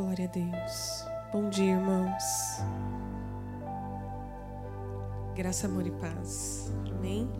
[0.00, 1.04] Glória a Deus.
[1.30, 2.24] Bom dia, irmãos.
[5.36, 6.72] Graça, amor e paz.
[6.90, 7.30] Amém.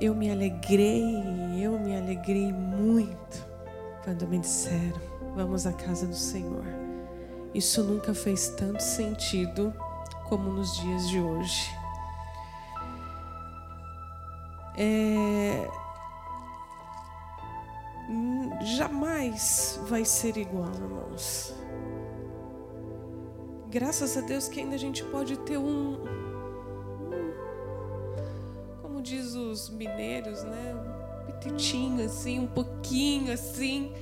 [0.00, 1.16] Eu me alegrei,
[1.60, 3.44] eu me alegrei muito
[4.04, 5.00] quando me disseram:
[5.34, 6.64] vamos à casa do Senhor.
[7.52, 9.74] Isso nunca fez tanto sentido
[10.28, 11.68] como nos dias de hoje.
[14.78, 15.68] É,
[18.76, 21.54] jamais vai ser igual, irmãos.
[23.68, 27.32] Graças a Deus que ainda a gente pode ter um, um
[28.82, 30.74] como diz os mineiros, né?
[30.74, 33.92] Um pititinho assim, um pouquinho assim,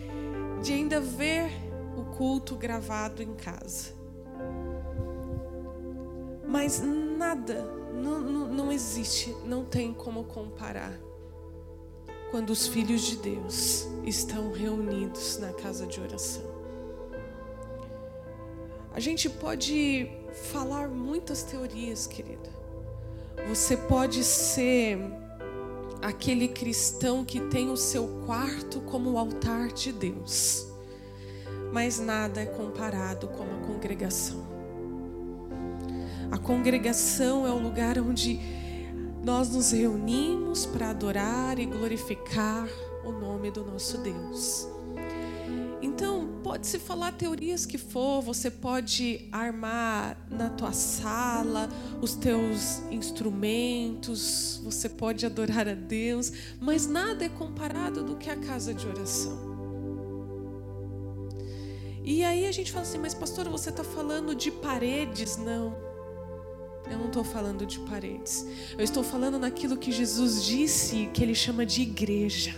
[0.62, 1.50] de ainda ver
[1.96, 3.92] o culto gravado em casa.
[6.46, 7.62] Mas nada,
[7.92, 11.07] não, não, não existe, não tem como comparar
[12.30, 16.42] quando os filhos de Deus estão reunidos na casa de oração.
[18.92, 20.10] A gente pode
[20.52, 22.50] falar muitas teorias, querida.
[23.48, 24.98] Você pode ser
[26.02, 30.66] aquele cristão que tem o seu quarto como o altar de Deus,
[31.72, 34.46] mas nada é comparado com a congregação.
[36.30, 38.57] A congregação é o lugar onde
[39.28, 42.66] nós nos reunimos para adorar e glorificar
[43.04, 44.66] o nome do nosso Deus.
[45.82, 51.68] Então, pode se falar teorias que for, você pode armar na tua sala
[52.00, 58.36] os teus instrumentos, você pode adorar a Deus, mas nada é comparado do que a
[58.36, 59.38] casa de oração.
[62.02, 65.36] E aí a gente fala assim, mas pastora, você está falando de paredes?
[65.36, 65.87] Não.
[66.90, 68.46] Eu não estou falando de paredes.
[68.76, 72.54] Eu estou falando naquilo que Jesus disse, que ele chama de igreja.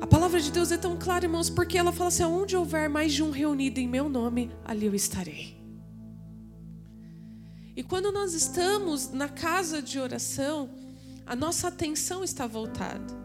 [0.00, 3.12] A palavra de Deus é tão clara, irmãos, porque ela fala assim: onde houver mais
[3.12, 5.60] de um reunido em meu nome, ali eu estarei.
[7.76, 10.70] E quando nós estamos na casa de oração,
[11.26, 13.18] a nossa atenção está voltada.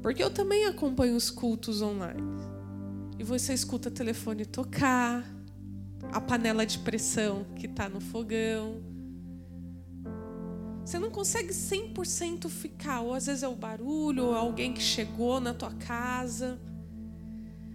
[0.00, 2.22] Porque eu também acompanho os cultos online.
[3.18, 5.24] E você escuta o telefone tocar,
[6.12, 8.82] a panela de pressão que está no fogão.
[10.84, 15.40] Você não consegue 100% ficar, ou às vezes é o barulho, ou alguém que chegou
[15.40, 16.60] na tua casa.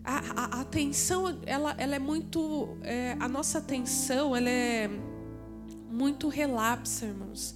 [0.03, 2.77] A, a, a atenção, ela, ela é muito.
[2.81, 4.89] É, a nossa atenção, ela é
[5.91, 7.55] muito relapsa, irmãos.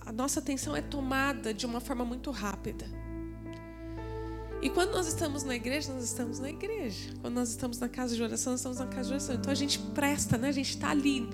[0.00, 2.86] A nossa atenção é tomada de uma forma muito rápida.
[4.60, 7.10] E quando nós estamos na igreja, nós estamos na igreja.
[7.20, 9.34] Quando nós estamos na casa de oração, nós estamos na casa de oração.
[9.36, 10.48] Então a gente presta, né?
[10.48, 11.28] A gente está ali.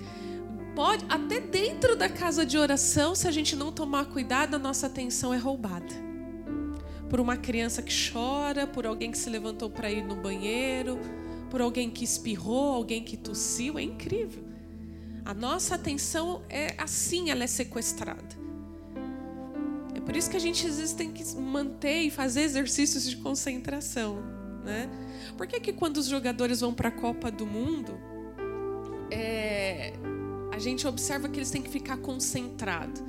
[0.75, 4.85] Pode, até dentro da casa de oração, se a gente não tomar cuidado, a nossa
[4.87, 6.05] atenção é roubada.
[7.09, 10.99] Por uma criança que chora, por alguém que se levantou para ir no banheiro,
[11.49, 13.79] por alguém que espirrou, alguém que tossiu.
[13.79, 14.43] É incrível.
[15.23, 18.44] A nossa atenção é assim, ela é sequestrada.
[20.05, 24.21] Por isso que a gente às vezes tem que manter e fazer exercícios de concentração,
[24.63, 24.87] né?
[25.35, 27.99] Por que, que quando os jogadores vão para a Copa do Mundo,
[29.09, 29.93] é,
[30.53, 33.03] a gente observa que eles têm que ficar concentrados?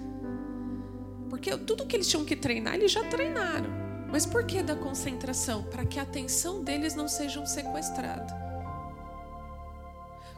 [1.28, 3.70] Porque tudo que eles tinham que treinar, eles já treinaram.
[4.10, 5.64] Mas por que da concentração?
[5.64, 8.34] Para que a atenção deles não seja sequestrada.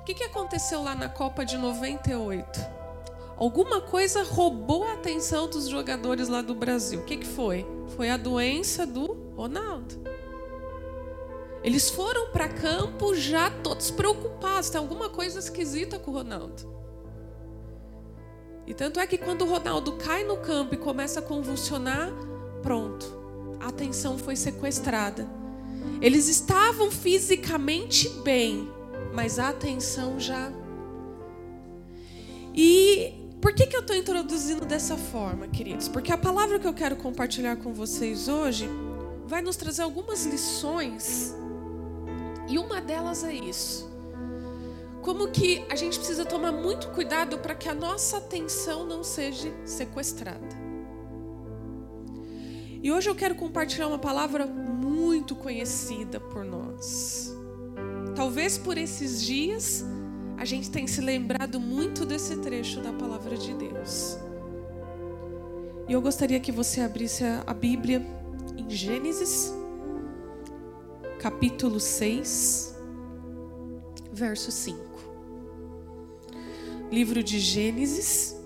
[0.01, 2.79] O que, que aconteceu lá na Copa de 98?
[3.39, 7.01] Alguma coisa roubou a atenção dos jogadores lá do Brasil.
[7.01, 7.67] O que, que foi?
[7.97, 10.03] Foi a doença do Ronaldo.
[11.63, 14.71] Eles foram para campo já todos preocupados.
[14.71, 16.79] Tem alguma coisa esquisita com o Ronaldo.
[18.67, 22.13] E tanto é que quando o Ronaldo cai no campo e começa a convulsionar,
[22.63, 23.17] pronto,
[23.61, 25.27] a atenção foi sequestrada.
[26.01, 28.71] Eles estavam fisicamente bem,
[29.13, 30.53] mas a atenção já.
[32.55, 35.89] E por que, que eu estou introduzindo dessa forma, queridos?
[35.89, 38.69] Porque a palavra que eu quero compartilhar com vocês hoje
[39.27, 41.35] vai nos trazer algumas lições,
[42.49, 43.89] e uma delas é isso.
[45.03, 49.53] Como que a gente precisa tomar muito cuidado para que a nossa atenção não seja
[49.65, 50.69] sequestrada.
[52.83, 57.33] E hoje eu quero compartilhar uma palavra muito conhecida por nós.
[58.15, 59.85] Talvez por esses dias
[60.39, 64.17] a gente tem se lembrado muito desse trecho da palavra de Deus.
[65.89, 68.07] E eu gostaria que você abrisse a Bíblia
[68.57, 69.53] em Gênesis,
[71.19, 72.77] capítulo 6,
[74.13, 74.79] verso 5.
[76.93, 78.37] Livro de Gênesis,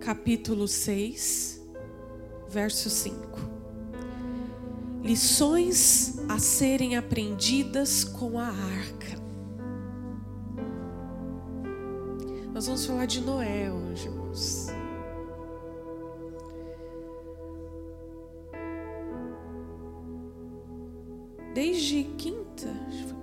[0.00, 1.62] capítulo 6,
[2.48, 3.38] verso 5.
[5.02, 9.27] lições a serem aprendidas com a arca.
[12.58, 14.66] Nós vamos falar de Noé hoje, irmãos.
[21.54, 22.66] Desde quinta,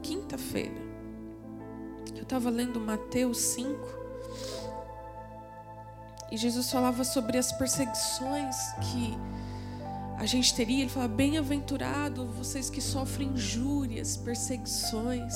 [0.02, 0.82] quinta-feira,
[2.16, 3.76] eu estava lendo Mateus 5,
[6.32, 9.18] e Jesus falava sobre as perseguições que
[10.18, 10.84] a gente teria.
[10.84, 15.36] Ele fala: Bem-aventurado vocês que sofrem injúrias, perseguições.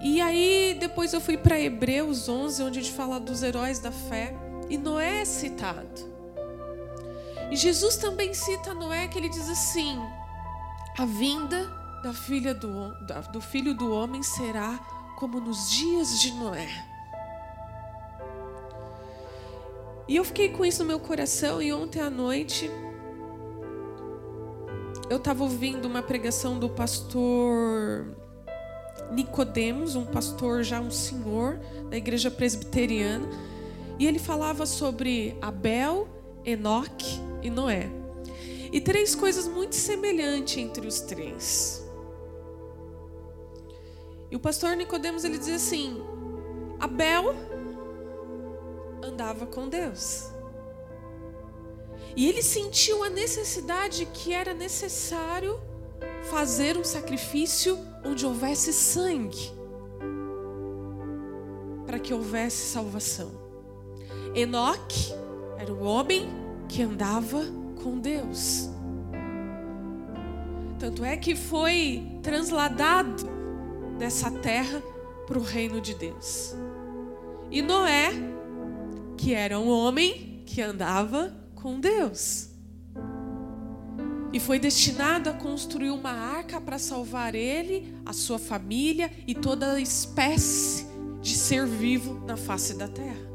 [0.00, 3.90] E aí, depois eu fui para Hebreus 11, onde a gente fala dos heróis da
[3.90, 4.34] fé,
[4.70, 6.18] e Noé é citado.
[7.50, 9.98] E Jesus também cita Noé, que ele diz assim:
[10.96, 11.66] A vinda
[12.02, 12.94] da filha do,
[13.32, 14.78] do filho do homem será
[15.16, 16.68] como nos dias de Noé.
[20.06, 22.70] E eu fiquei com isso no meu coração e ontem à noite
[25.10, 28.16] eu estava ouvindo uma pregação do pastor
[29.10, 31.58] Nicodemos, um pastor já um senhor
[31.90, 33.28] da igreja presbiteriana,
[33.98, 36.08] e ele falava sobre Abel,
[36.44, 37.90] Enoque e Noé.
[38.70, 41.84] E três coisas muito semelhantes entre os três.
[44.30, 46.02] E o pastor Nicodemos ele dizia assim:
[46.78, 47.34] Abel
[49.02, 50.30] andava com Deus.
[52.14, 55.60] E ele sentiu a necessidade que era necessário
[56.30, 59.50] fazer um sacrifício onde houvesse sangue,
[61.86, 63.30] para que houvesse salvação.
[64.34, 65.12] Enoque
[65.58, 66.28] era o homem
[66.68, 67.42] que andava
[67.82, 68.68] com Deus.
[70.78, 73.26] Tanto é que foi transladado
[73.98, 74.82] dessa terra
[75.26, 76.54] para o reino de Deus.
[77.50, 78.12] E Noé
[79.18, 82.47] que era um homem que andava com Deus.
[84.32, 89.72] E foi destinado a construir uma arca para salvar ele, a sua família e toda
[89.72, 90.86] a espécie
[91.20, 93.28] de ser vivo na face da terra.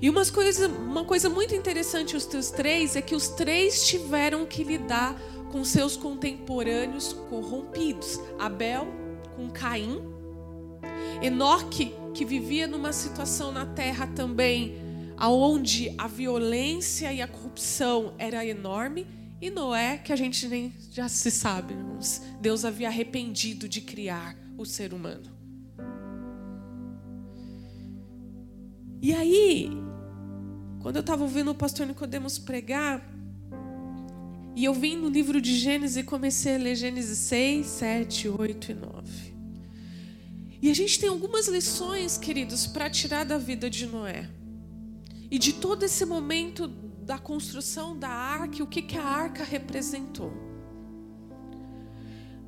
[0.00, 4.44] E uma coisa, uma coisa muito interessante os teus três é que os três tiveram
[4.44, 5.14] que lidar
[5.50, 8.20] com seus contemporâneos corrompidos.
[8.38, 8.86] Abel
[9.34, 10.02] com Caim,
[11.22, 14.76] Enoque que vivia numa situação na terra também
[15.16, 19.06] aonde a violência e a corrupção era enorme
[19.40, 21.74] e Noé, que a gente nem já se sabe,
[22.40, 25.30] Deus havia arrependido de criar o ser humano.
[29.02, 29.70] E aí,
[30.80, 33.06] quando eu estava ouvindo o pastor Nicodemos pregar,
[34.54, 38.70] e eu vim no livro de Gênesis e comecei a ler Gênesis 6, 7, 8
[38.72, 39.36] e 9.
[40.62, 44.30] E a gente tem algumas lições, queridos, para tirar da vida de Noé.
[45.30, 46.72] E de todo esse momento
[47.06, 50.32] da construção da arca, o que, que a arca representou.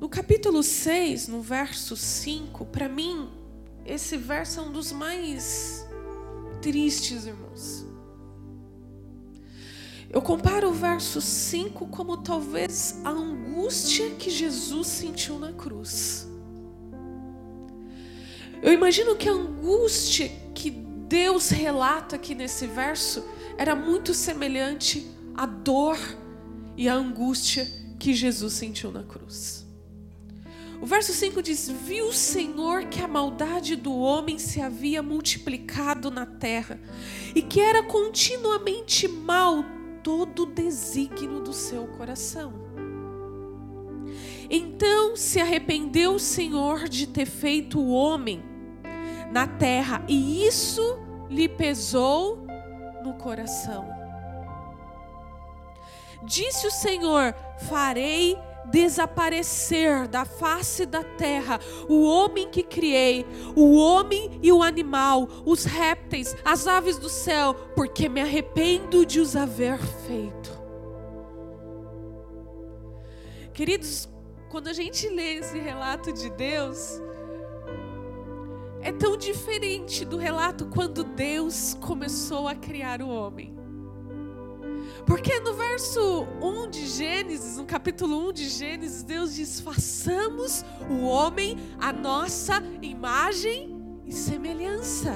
[0.01, 3.29] No capítulo 6, no verso 5, para mim,
[3.85, 5.87] esse verso é um dos mais
[6.61, 7.85] tristes, irmãos.
[10.09, 16.27] Eu comparo o verso 5 como talvez a angústia que Jesus sentiu na cruz.
[18.61, 23.23] Eu imagino que a angústia que Deus relata aqui nesse verso
[23.59, 25.99] era muito semelhante à dor
[26.77, 27.67] e à angústia
[27.99, 29.67] que Jesus sentiu na cruz.
[30.81, 36.09] O verso 5 diz: Viu o Senhor que a maldade do homem se havia multiplicado
[36.09, 36.79] na terra
[37.35, 39.65] e que era continuamente mal
[40.01, 42.53] todo o desígnio do seu coração.
[44.49, 48.41] Então se arrependeu o Senhor de ter feito o homem
[49.33, 50.97] na terra, e isso
[51.29, 52.48] lhe pesou
[53.03, 53.87] no coração.
[56.23, 57.33] Disse o Senhor:
[57.67, 63.25] Farei desaparecer da face da terra o homem que criei,
[63.55, 69.19] o homem e o animal, os répteis, as aves do céu, porque me arrependo de
[69.19, 70.59] os haver feito.
[73.53, 74.07] Queridos,
[74.49, 77.01] quando a gente lê esse relato de Deus,
[78.81, 83.57] é tão diferente do relato quando Deus começou a criar o homem.
[85.05, 91.03] Porque no verso 1 de Gênesis, no capítulo 1 de Gênesis, Deus diz: façamos o
[91.05, 95.13] homem a nossa imagem e semelhança.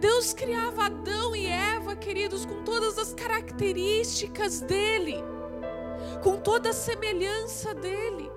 [0.00, 5.16] Deus criava Adão e Eva, queridos, com todas as características dele,
[6.22, 8.30] com toda a semelhança dele.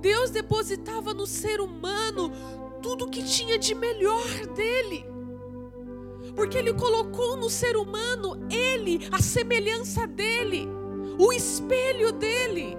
[0.00, 2.32] Deus depositava no ser humano
[2.82, 5.04] tudo que tinha de melhor dele.
[6.34, 10.66] porque Ele colocou no ser humano Ele, a semelhança dele,
[11.18, 12.78] o espelho dele.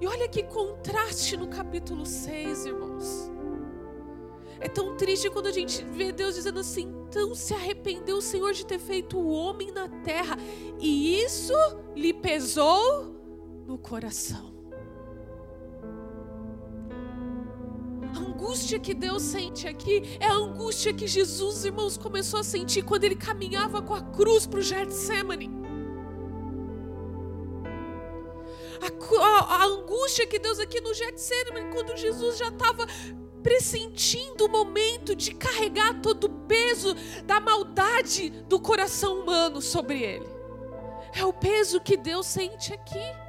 [0.00, 3.30] E olha que contraste no capítulo 6, irmãos.
[4.60, 8.52] É tão triste quando a gente vê Deus dizendo assim: então se arrependeu o Senhor
[8.52, 10.36] de ter feito o homem na terra,
[10.78, 11.54] e isso
[11.94, 13.14] lhe pesou
[13.66, 14.55] no coração.
[18.16, 22.82] A angústia que Deus sente aqui é a angústia que Jesus, irmãos, começou a sentir
[22.82, 25.50] quando ele caminhava com a cruz para o Getsemane.
[28.80, 32.86] A, a, a, angústia que Deus aqui no Getsemane, quando Jesus já estava
[33.42, 36.94] pressentindo o momento de carregar todo o peso
[37.24, 40.26] da maldade do coração humano sobre ele.
[41.12, 43.25] É o peso que Deus sente aqui.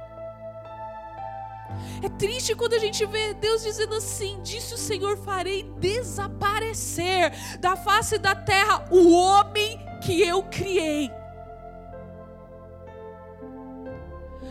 [2.02, 7.76] É triste quando a gente vê Deus dizendo assim: Disse o Senhor, farei desaparecer da
[7.76, 11.10] face da terra o homem que eu criei.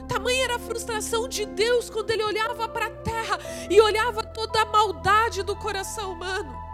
[0.08, 3.38] Tamanha era a frustração de Deus quando ele olhava para a terra
[3.70, 6.67] e olhava toda a maldade do coração humano.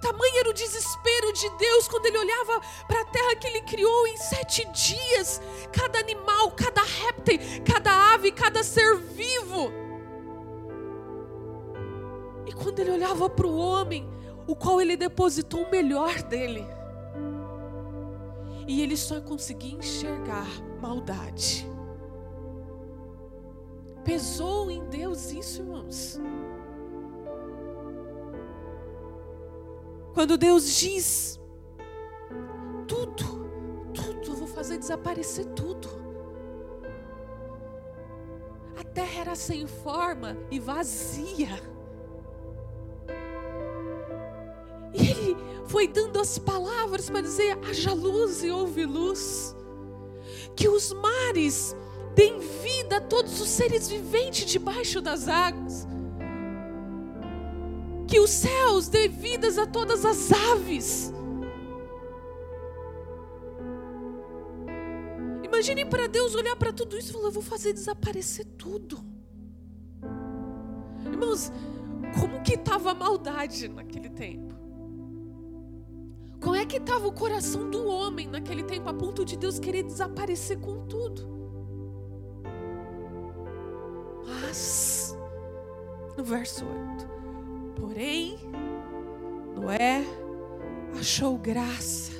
[0.00, 4.06] Tamanho era o desespero de Deus quando ele olhava para a terra que ele criou
[4.06, 5.40] em sete dias.
[5.72, 9.72] Cada animal, cada réptil, cada ave, cada ser vivo.
[12.46, 14.08] E quando ele olhava para o homem,
[14.46, 16.66] o qual ele depositou o melhor dele.
[18.68, 20.46] E ele só conseguia enxergar
[20.80, 21.68] maldade.
[24.04, 26.20] Pesou em Deus isso, irmãos.
[30.16, 31.38] Quando Deus diz
[32.88, 33.50] tudo,
[33.92, 35.90] tudo, eu vou fazer desaparecer tudo.
[38.80, 41.60] A terra era sem forma e vazia.
[44.94, 49.54] E ele foi dando as palavras para dizer: haja luz e houve luz
[50.56, 51.76] que os mares
[52.14, 55.86] deem vida a todos os seres viventes debaixo das águas,
[58.16, 61.12] que os céus dêem vidas a todas as aves.
[65.44, 69.04] Imagine para Deus olhar para tudo isso e falar: Eu vou fazer desaparecer tudo.
[71.04, 71.52] Irmãos,
[72.18, 74.54] como que estava a maldade naquele tempo?
[76.40, 79.82] Como é que estava o coração do homem naquele tempo, a ponto de Deus querer
[79.82, 81.28] desaparecer com tudo?
[84.24, 85.14] Mas,
[86.16, 87.15] no verso 8:
[87.76, 88.38] Porém,
[89.54, 90.04] Noé
[90.98, 92.12] achou graça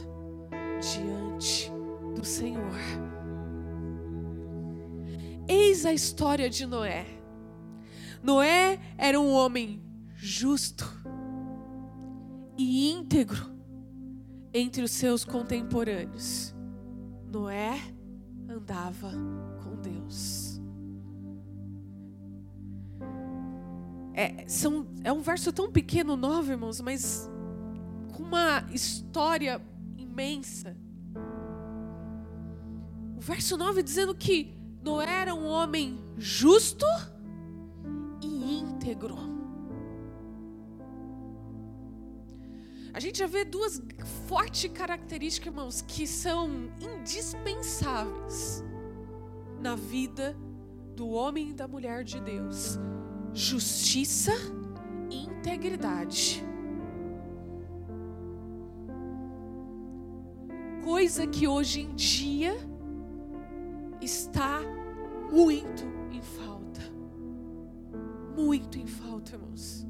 [0.81, 1.73] diante
[2.15, 2.77] do Senhor.
[5.49, 7.07] Eis a história de Noé.
[8.23, 9.83] Noé era um homem
[10.15, 10.85] justo
[12.59, 13.55] e íntegro
[14.53, 16.55] entre os seus contemporâneos.
[17.31, 17.79] Noé
[18.49, 19.13] andava
[19.63, 20.46] com Deus.
[24.19, 27.31] É, são, é um verso tão pequeno, nove, irmãos, mas
[28.15, 29.61] com uma história
[29.99, 30.75] imensa.
[33.15, 36.87] O verso 9 dizendo que Noé era um homem justo
[38.23, 39.17] e íntegro.
[42.95, 43.83] A gente já vê duas
[44.27, 48.65] fortes características, irmãos, que são indispensáveis
[49.61, 50.35] na vida
[50.95, 52.79] do homem e da mulher de Deus:
[53.37, 54.33] justiça
[55.11, 56.43] e integridade.
[60.83, 62.57] Coisa que hoje em dia
[64.01, 64.61] está
[65.31, 66.81] muito em falta.
[68.35, 69.87] Muito em falta, irmãos.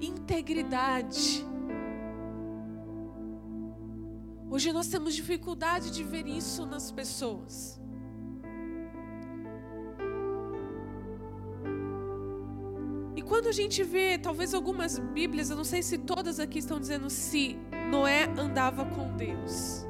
[0.00, 1.44] integridade.
[4.50, 7.80] Hoje nós temos dificuldade de ver isso nas pessoas.
[13.28, 17.08] Quando a gente vê, talvez algumas Bíblias, eu não sei se todas aqui estão dizendo
[17.10, 17.58] se
[17.90, 19.86] Noé andava com Deus.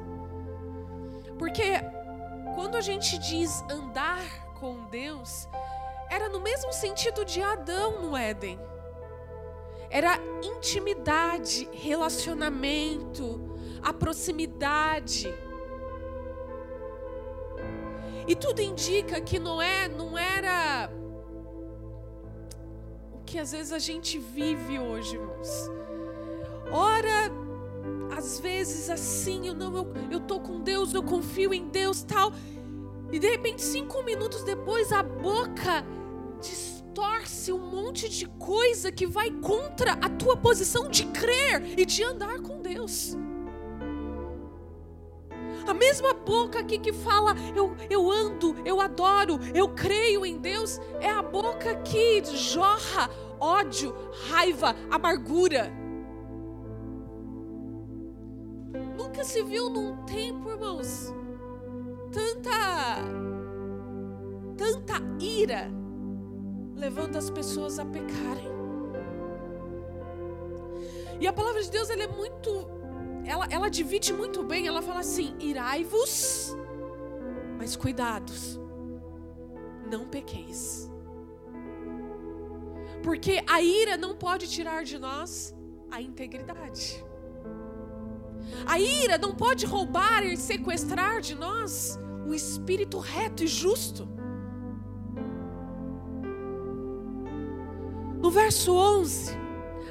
[1.37, 1.81] Porque
[2.55, 5.47] quando a gente diz andar com Deus,
[6.09, 8.59] era no mesmo sentido de Adão no Éden
[9.89, 13.41] era intimidade, relacionamento,
[13.81, 15.33] a proximidade.
[18.27, 20.91] E tudo indica que Noé não era
[23.29, 25.69] que às vezes a gente vive hoje, irmãos.
[26.71, 27.31] Ora,
[28.17, 32.33] às vezes assim, eu não, eu, eu tô com Deus, eu confio em Deus, tal.
[33.11, 35.85] E de repente, cinco minutos depois, a boca
[36.95, 42.03] torce um monte de coisa que vai contra a tua posição de crer e de
[42.03, 43.15] andar com Deus.
[45.69, 50.81] A mesma boca aqui que fala eu, eu ando, eu adoro, eu creio em Deus,
[50.99, 53.07] é a boca que jorra
[53.39, 53.93] ódio,
[54.31, 55.71] raiva, amargura.
[58.97, 61.13] Nunca se viu num tempo, irmãos,
[62.11, 62.49] tanta
[64.57, 65.69] tanta ira
[66.75, 68.49] levando as pessoas a pecarem.
[71.19, 72.78] E a palavra de Deus ela é muito
[73.25, 76.55] ela, ela divide muito bem, ela fala assim: irai-vos,
[77.57, 78.59] mas cuidados,
[79.89, 80.89] não pequeis.
[83.03, 85.55] Porque a ira não pode tirar de nós
[85.89, 87.03] a integridade.
[88.65, 91.97] A ira não pode roubar e sequestrar de nós
[92.27, 94.07] o espírito reto e justo.
[98.21, 99.31] No verso 11,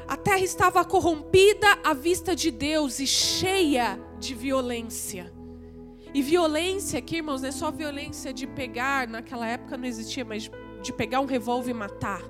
[0.09, 5.31] a terra estava corrompida à vista de Deus e cheia de violência.
[6.15, 10.51] E violência aqui, irmãos, não é só violência de pegar, naquela época não existia, mas
[10.83, 12.23] de pegar um revólver e matar.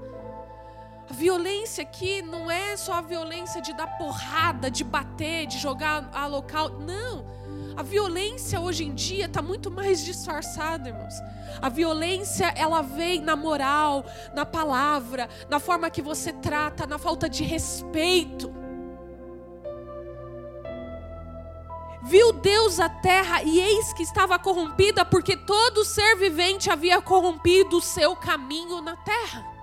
[1.08, 6.10] A violência aqui não é só a violência de dar porrada, de bater, de jogar
[6.12, 6.80] a local.
[6.80, 7.24] Não.
[7.78, 11.14] A violência hoje em dia está muito mais disfarçada, irmãos.
[11.62, 14.04] A violência, ela vem na moral,
[14.34, 18.52] na palavra, na forma que você trata, na falta de respeito.
[22.02, 27.76] Viu Deus a terra e eis que estava corrompida, porque todo ser vivente havia corrompido
[27.76, 29.57] o seu caminho na terra.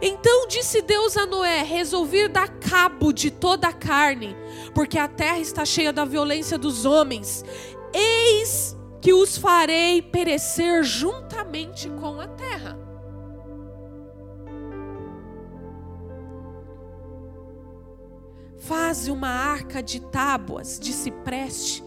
[0.00, 4.36] Então disse Deus a Noé: Resolvi dar cabo de toda a carne,
[4.74, 7.44] porque a terra está cheia da violência dos homens.
[7.92, 12.78] Eis que os farei perecer juntamente com a terra.
[18.58, 21.84] Faze uma arca de tábuas de cipreste,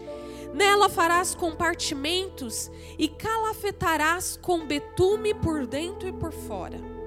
[0.54, 6.97] nela farás compartimentos e calafetarás com betume por dentro e por fora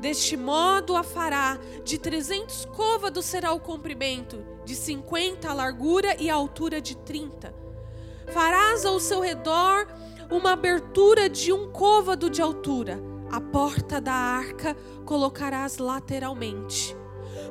[0.00, 6.28] Deste modo a fará, de trezentos côvados será o comprimento, de cinquenta a largura e
[6.30, 7.54] a altura de trinta.
[8.32, 9.86] Farás ao seu redor
[10.30, 13.00] uma abertura de um côvado de altura.
[13.30, 16.96] A porta da arca colocarás lateralmente.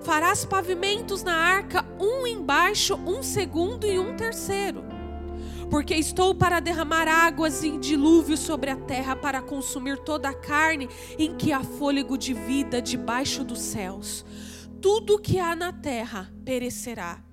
[0.04, 4.95] Farás pavimentos na arca, um embaixo, um segundo e um terceiro
[5.70, 10.90] porque estou para derramar águas em dilúvio sobre a terra para consumir toda a carne
[11.18, 14.26] em que há fôlego de vida debaixo dos céus.
[14.82, 17.24] Tudo que há na terra perecerá.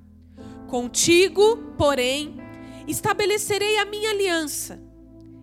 [0.68, 2.36] Contigo, porém,
[2.88, 4.82] estabelecerei a minha aliança.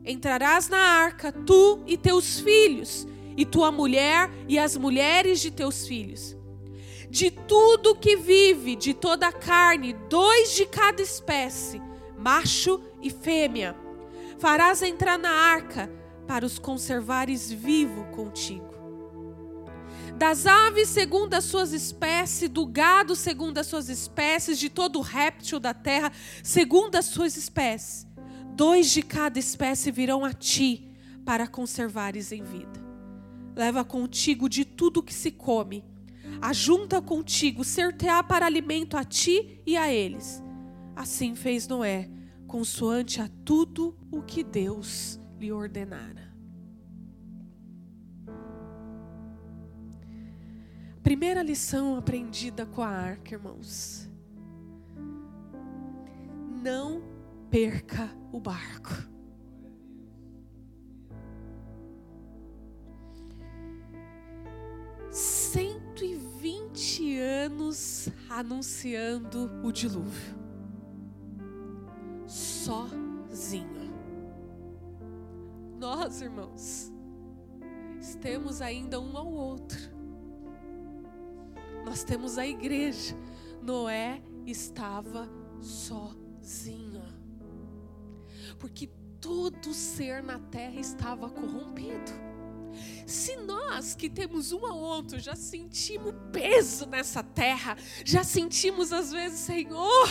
[0.03, 5.87] Entrarás na arca, tu e teus filhos, e tua mulher e as mulheres de teus
[5.87, 6.35] filhos.
[7.09, 11.81] De tudo que vive, de toda a carne, dois de cada espécie,
[12.19, 13.75] macho e fêmea.
[14.37, 15.89] Farás entrar na arca
[16.27, 18.69] para os conservares vivo contigo.
[20.17, 25.59] Das aves segundo as suas espécies, do gado segundo as suas espécies, de todo réptil
[25.59, 26.11] da terra
[26.43, 28.05] segundo as suas espécies.
[28.53, 30.91] Dois de cada espécie virão a ti
[31.23, 32.83] para conservares em vida.
[33.55, 35.85] Leva contigo de tudo que se come.
[36.41, 40.43] Ajunta contigo, ser-te-á para alimento a ti e a eles
[40.99, 42.09] Assim fez Noé,
[42.45, 46.35] consoante a tudo o que Deus lhe ordenara.
[51.01, 54.09] Primeira lição aprendida com a arca, irmãos.
[56.61, 57.01] Não
[57.49, 58.91] perca o barco.
[65.09, 70.38] Cento e vinte anos anunciando o dilúvio
[72.29, 73.89] sozinho.
[75.79, 76.91] Nós, irmãos,
[78.21, 79.79] temos ainda um ao outro.
[81.85, 83.15] Nós temos a igreja.
[83.61, 85.29] Noé estava
[85.61, 87.01] sozinho.
[88.57, 88.89] Porque
[89.19, 92.11] todo ser na terra estava corrompido.
[93.07, 99.11] Se nós que temos um ao outro já sentimos peso nessa terra, já sentimos às
[99.11, 100.07] vezes, Senhor,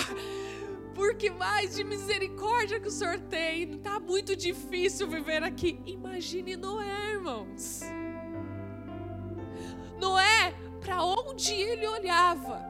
[0.99, 3.75] porque mais de misericórdia que o Senhor tem.
[3.75, 5.81] Está muito difícil viver aqui.
[5.87, 7.83] Imagine Noé, irmãos.
[9.97, 12.61] Noé, para onde ele olhava,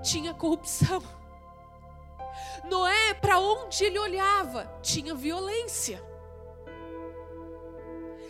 [0.00, 1.02] tinha corrupção.
[2.70, 6.00] Noé, para onde ele olhava, tinha violência.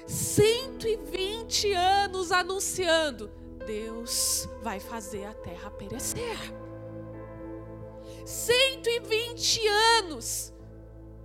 [0.07, 3.31] 120 anos anunciando:
[3.66, 6.66] Deus vai fazer a terra perecer.
[8.27, 9.69] 120
[10.01, 10.53] anos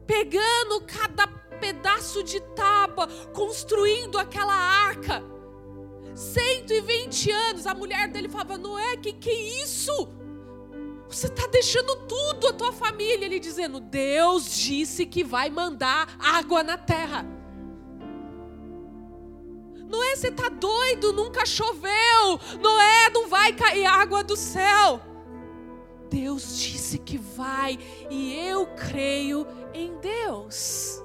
[0.05, 1.25] pegando cada
[1.59, 5.23] pedaço de tábua, construindo aquela arca.
[6.13, 10.09] 120 anos, a mulher dele falava: Noé, que que é isso?
[11.07, 13.25] Você está deixando tudo, a tua família.
[13.25, 17.25] Ele dizendo: Deus disse que vai mandar água na terra.
[19.87, 21.11] Noé, você está doido?
[21.13, 22.39] Nunca choveu.
[22.61, 25.10] Noé, não vai cair água do céu.
[26.11, 31.01] Deus disse que vai e eu creio em Deus.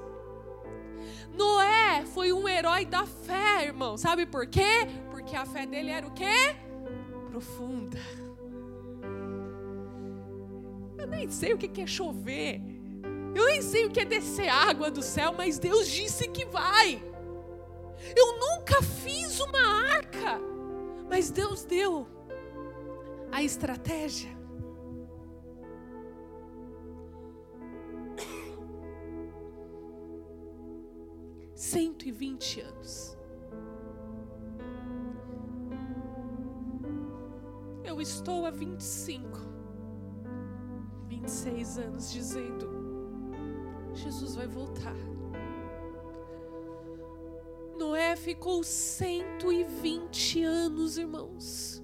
[1.33, 3.97] Noé foi um herói da fé, irmão.
[3.97, 4.85] Sabe por quê?
[5.09, 6.57] Porque a fé dele era o quê?
[7.31, 7.97] Profunda.
[10.97, 12.61] Eu nem sei o que é chover.
[13.33, 17.01] Eu nem sei o que é descer água do céu, mas Deus disse que vai.
[18.13, 20.37] Eu nunca fiz uma arca,
[21.09, 22.05] mas Deus deu
[23.31, 24.36] a estratégia.
[31.57, 33.17] Cento e vinte anos.
[37.83, 39.39] Eu estou há vinte e cinco,
[41.07, 42.69] vinte e seis anos dizendo:
[43.95, 44.95] Jesus vai voltar.
[47.75, 51.83] Noé ficou 120 anos, irmãos.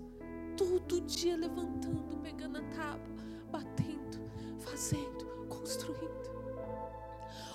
[0.55, 4.19] Todo dia levantando, pegando a tábua, batendo,
[4.59, 6.22] fazendo, construindo.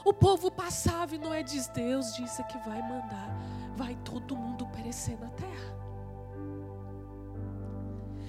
[0.08, 3.28] O povo passava e Noé diz: Deus disse que vai mandar,
[3.76, 5.76] vai todo mundo perecer na terra.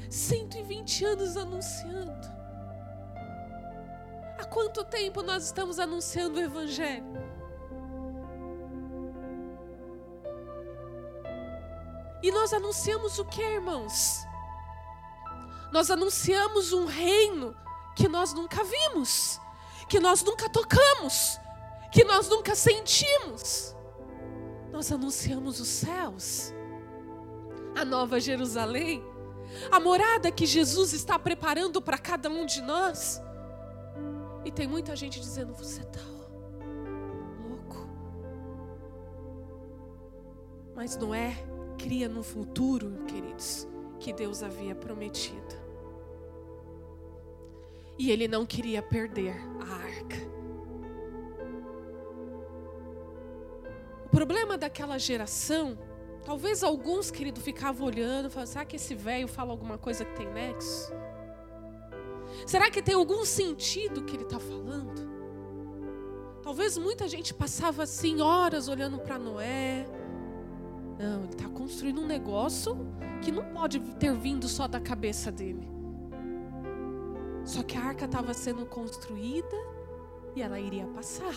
[0.10, 2.28] 120 anos anunciando.
[4.38, 7.18] Há quanto tempo nós estamos anunciando o Evangelho?
[12.22, 14.26] E nós anunciamos o que, irmãos?
[15.72, 17.56] Nós anunciamos um reino
[17.96, 19.40] que nós nunca vimos,
[19.88, 21.40] que nós nunca tocamos,
[21.92, 23.76] que nós nunca sentimos.
[24.72, 26.54] Nós anunciamos os céus,
[27.76, 29.04] a nova Jerusalém,
[29.72, 33.22] a morada que Jesus está preparando para cada um de nós.
[34.46, 36.00] E tem muita gente dizendo: você está
[37.48, 37.90] louco.
[40.76, 41.36] Mas não é
[41.78, 43.68] cria no futuro, queridos,
[44.00, 45.58] que Deus havia prometido.
[47.98, 50.39] E ele não queria perder a arca.
[54.10, 55.78] O problema daquela geração,
[56.26, 60.28] talvez alguns, querido, ficavam olhando, falando: será que esse velho fala alguma coisa que tem
[60.28, 60.92] nexo?
[62.46, 65.08] Será que tem algum sentido que ele está falando?
[66.42, 69.86] Talvez muita gente passava assim horas olhando para Noé,
[70.98, 72.76] não, ele está construindo um negócio
[73.22, 75.70] que não pode ter vindo só da cabeça dele.
[77.46, 79.56] Só que a arca estava sendo construída
[80.36, 81.34] e ela iria passar.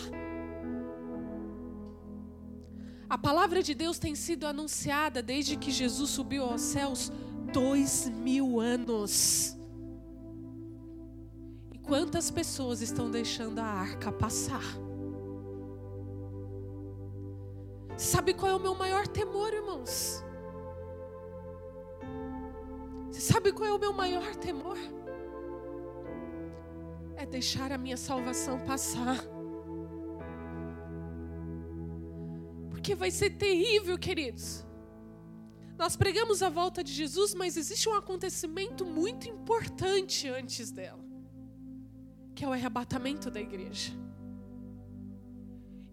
[3.13, 7.11] A palavra de Deus tem sido anunciada desde que Jesus subiu aos céus
[7.53, 9.55] dois mil anos.
[11.71, 14.63] E quantas pessoas estão deixando a arca passar?
[17.95, 20.23] Sabe qual é o meu maior temor, irmãos?
[23.11, 24.79] Você sabe qual é o meu maior temor?
[27.15, 29.32] É deixar a minha salvação passar.
[32.83, 34.65] Porque vai ser terrível, queridos.
[35.77, 40.99] Nós pregamos a volta de Jesus, mas existe um acontecimento muito importante antes dela,
[42.35, 43.93] que é o arrebatamento da igreja.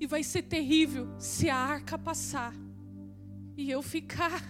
[0.00, 2.52] E vai ser terrível se a arca passar
[3.56, 4.42] e eu ficar.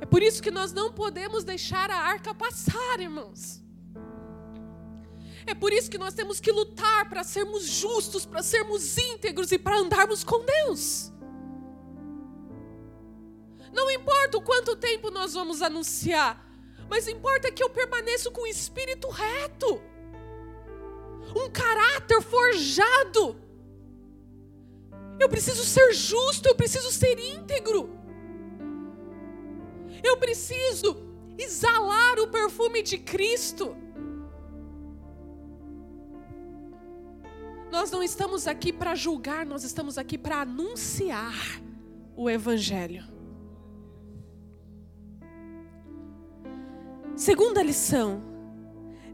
[0.00, 3.60] É por isso que nós não podemos deixar a arca passar, irmãos.
[5.48, 9.58] É por isso que nós temos que lutar para sermos justos, para sermos íntegros e
[9.58, 11.10] para andarmos com Deus.
[13.72, 16.46] Não importa o quanto tempo nós vamos anunciar,
[16.90, 19.80] mas importa que eu permaneça com o espírito reto
[21.34, 23.40] um caráter forjado.
[25.18, 27.90] Eu preciso ser justo, eu preciso ser íntegro.
[30.04, 30.94] Eu preciso
[31.38, 33.74] exalar o perfume de Cristo.
[37.70, 41.60] Nós não estamos aqui para julgar, nós estamos aqui para anunciar
[42.16, 43.04] o Evangelho.
[47.14, 48.22] Segunda lição: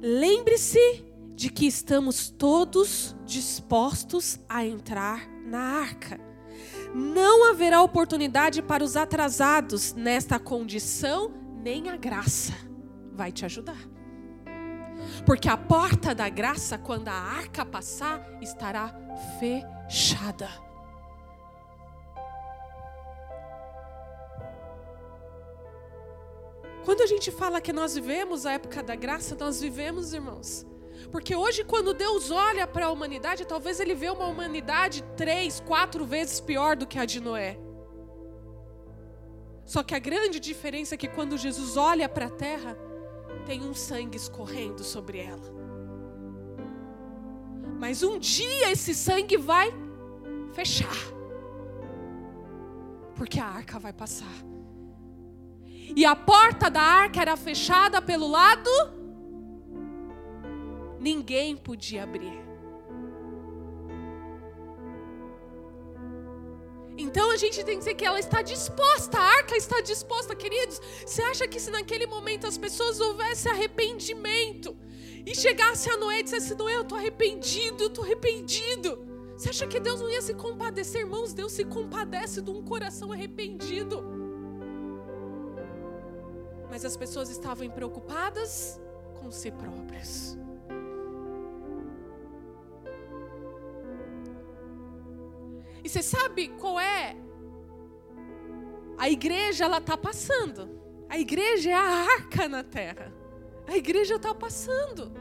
[0.00, 6.20] lembre-se de que estamos todos dispostos a entrar na arca.
[6.94, 12.52] Não haverá oportunidade para os atrasados nesta condição, nem a graça
[13.12, 13.93] vai te ajudar.
[15.24, 18.94] Porque a porta da graça, quando a arca passar, estará
[19.38, 20.48] fechada.
[26.84, 30.66] Quando a gente fala que nós vivemos a época da graça, nós vivemos, irmãos.
[31.10, 36.04] Porque hoje, quando Deus olha para a humanidade, talvez Ele vê uma humanidade três, quatro
[36.04, 37.58] vezes pior do que a de Noé.
[39.64, 42.76] Só que a grande diferença é que quando Jesus olha para a terra,
[43.46, 45.52] tem um sangue escorrendo sobre ela.
[47.78, 49.72] Mas um dia esse sangue vai
[50.52, 50.96] fechar.
[53.14, 54.34] Porque a arca vai passar.
[55.96, 58.70] E a porta da arca era fechada pelo lado.
[60.98, 62.43] Ninguém podia abrir.
[66.96, 70.80] Então a gente tem que dizer que ela está disposta, a arca está disposta, queridos.
[71.04, 74.76] Você acha que se naquele momento as pessoas houvesse arrependimento
[75.26, 79.14] e chegasse a Noé e dissesse: Noé, eu estou arrependido, eu estou arrependido.
[79.36, 81.32] Você acha que Deus não ia se compadecer, irmãos?
[81.32, 84.04] Deus se compadece de um coração arrependido.
[86.70, 88.80] Mas as pessoas estavam preocupadas
[89.20, 90.38] com si próprias.
[95.84, 97.14] E você sabe qual é?
[98.96, 100.70] A igreja ela está passando.
[101.10, 103.12] A igreja é a arca na terra.
[103.66, 105.12] A igreja está passando.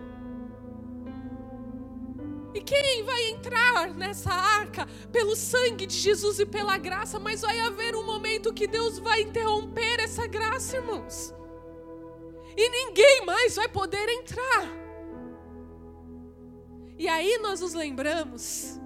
[2.53, 7.19] E quem vai entrar nessa arca pelo sangue de Jesus e pela graça?
[7.19, 11.33] Mas vai haver um momento que Deus vai interromper essa graça, irmãos.
[12.55, 14.69] E ninguém mais vai poder entrar.
[16.97, 18.79] E aí nós nos lembramos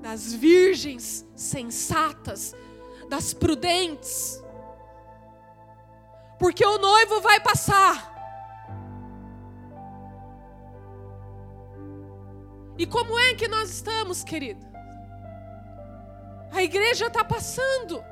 [0.00, 2.54] das virgens sensatas,
[3.08, 4.42] das prudentes.
[6.38, 8.08] Porque o noivo vai passar.
[12.78, 14.66] E como é que nós estamos, querido?
[16.50, 18.02] A igreja está passando.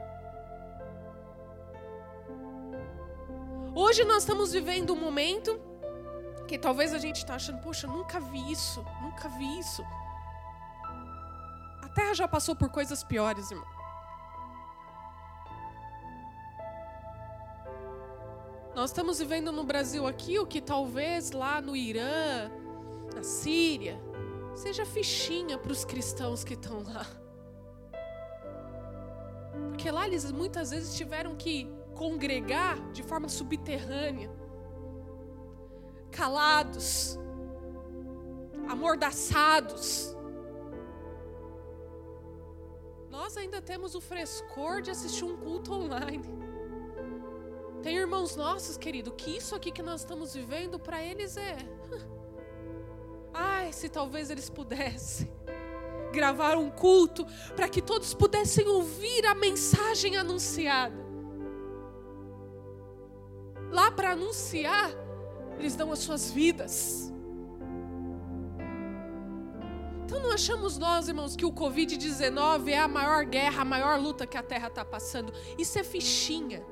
[3.75, 5.59] Hoje nós estamos vivendo um momento
[6.47, 9.83] que talvez a gente está achando, poxa, nunca vi isso, nunca vi isso.
[11.89, 13.67] A terra já passou por coisas piores, irmão.
[18.75, 22.51] Nós estamos vivendo no Brasil aqui o que talvez lá no Irã,
[23.15, 23.99] na Síria,
[24.55, 27.07] seja fichinha para os cristãos que estão lá.
[29.71, 34.31] Porque lá eles muitas vezes tiveram que congregar de forma subterrânea,
[36.13, 37.19] calados,
[38.69, 40.15] amordaçados.
[43.11, 46.25] Nós ainda temos o frescor de assistir um culto online.
[47.83, 51.57] Tem irmãos nossos, querido, que isso aqui que nós estamos vivendo para eles é.
[53.33, 55.31] Ai, se talvez eles pudessem
[56.13, 61.07] gravar um culto para que todos pudessem ouvir a mensagem anunciada.
[63.71, 64.91] Lá para anunciar,
[65.59, 67.13] eles dão as suas vidas.
[70.09, 74.27] Então não achamos nós, irmãos, que o Covid-19 é a maior guerra, a maior luta
[74.27, 75.31] que a Terra está passando.
[75.59, 76.65] Isso é fichinha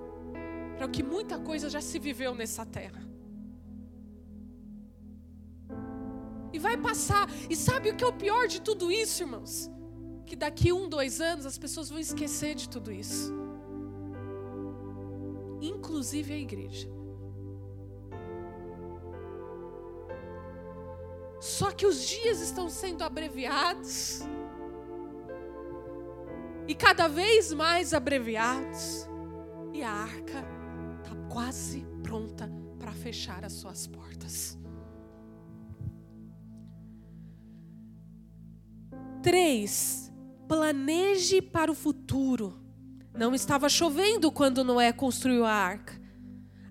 [0.75, 3.07] para o que muita coisa já se viveu nessa terra.
[6.51, 7.29] E vai passar.
[7.51, 9.71] E sabe o que é o pior de tudo isso, irmãos?
[10.25, 13.35] Que daqui um, dois anos as pessoas vão esquecer de tudo isso.
[15.61, 16.96] Inclusive a igreja.
[21.47, 24.21] Só que os dias estão sendo abreviados.
[26.67, 29.09] E cada vez mais abreviados.
[29.73, 30.45] E a arca
[30.99, 34.59] está quase pronta para fechar as suas portas.
[39.23, 40.13] Três,
[40.49, 42.61] planeje para o futuro.
[43.15, 45.95] Não estava chovendo quando Noé construiu a arca.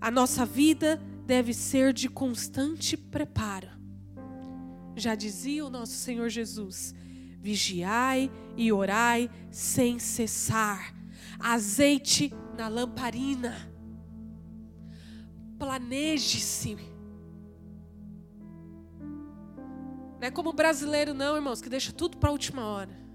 [0.01, 3.74] A nossa vida deve ser de constante preparo.
[4.95, 6.95] Já dizia o nosso Senhor Jesus:
[7.39, 10.93] vigiai e orai sem cessar.
[11.39, 13.71] Azeite na lamparina.
[15.59, 16.77] Planeje-se.
[20.19, 23.05] Não é como brasileiro, não, irmãos, que deixa tudo para a última hora.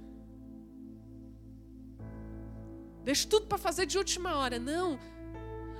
[3.02, 4.58] Deixa tudo para fazer de última hora.
[4.58, 4.98] Não.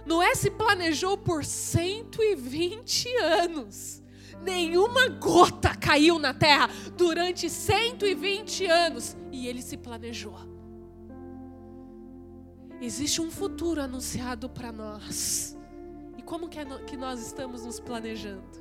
[0.07, 4.03] Noé se planejou por 120 anos.
[4.43, 10.35] Nenhuma gota caiu na terra durante 120 anos e ele se planejou.
[12.81, 15.57] Existe um futuro anunciado para nós.
[16.17, 18.61] E como que, é que nós estamos nos planejando?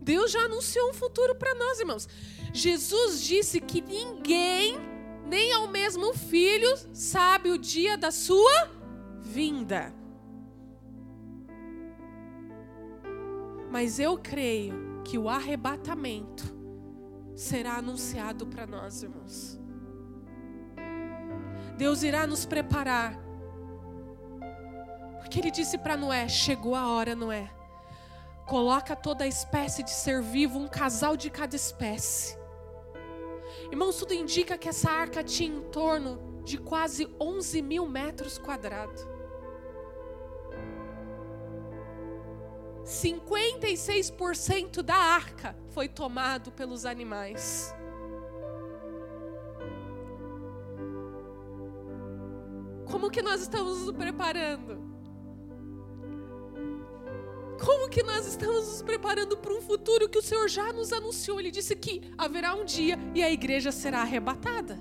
[0.00, 2.08] Deus já anunciou um futuro para nós, irmãos.
[2.52, 4.76] Jesus disse que ninguém,
[5.26, 8.70] nem ao mesmo filho, sabe o dia da sua
[9.20, 9.92] vinda.
[13.78, 16.44] Mas eu creio que o arrebatamento
[17.34, 19.60] será anunciado para nós, irmãos.
[21.76, 23.20] Deus irá nos preparar.
[25.18, 27.52] Porque ele disse para Noé: chegou a hora, Noé.
[28.46, 32.34] Coloca toda a espécie de ser vivo, um casal de cada espécie.
[33.70, 39.06] Irmãos, tudo indica que essa arca tinha em torno de quase 11 mil metros quadrados.
[42.86, 47.74] 56% da arca foi tomado pelos animais.
[52.88, 54.86] Como que nós estamos nos preparando?
[57.64, 61.40] Como que nós estamos nos preparando para um futuro que o Senhor já nos anunciou?
[61.40, 64.78] Ele disse que haverá um dia e a igreja será arrebatada.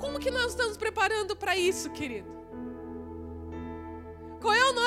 [0.00, 2.37] Como que nós estamos preparando para isso, querido?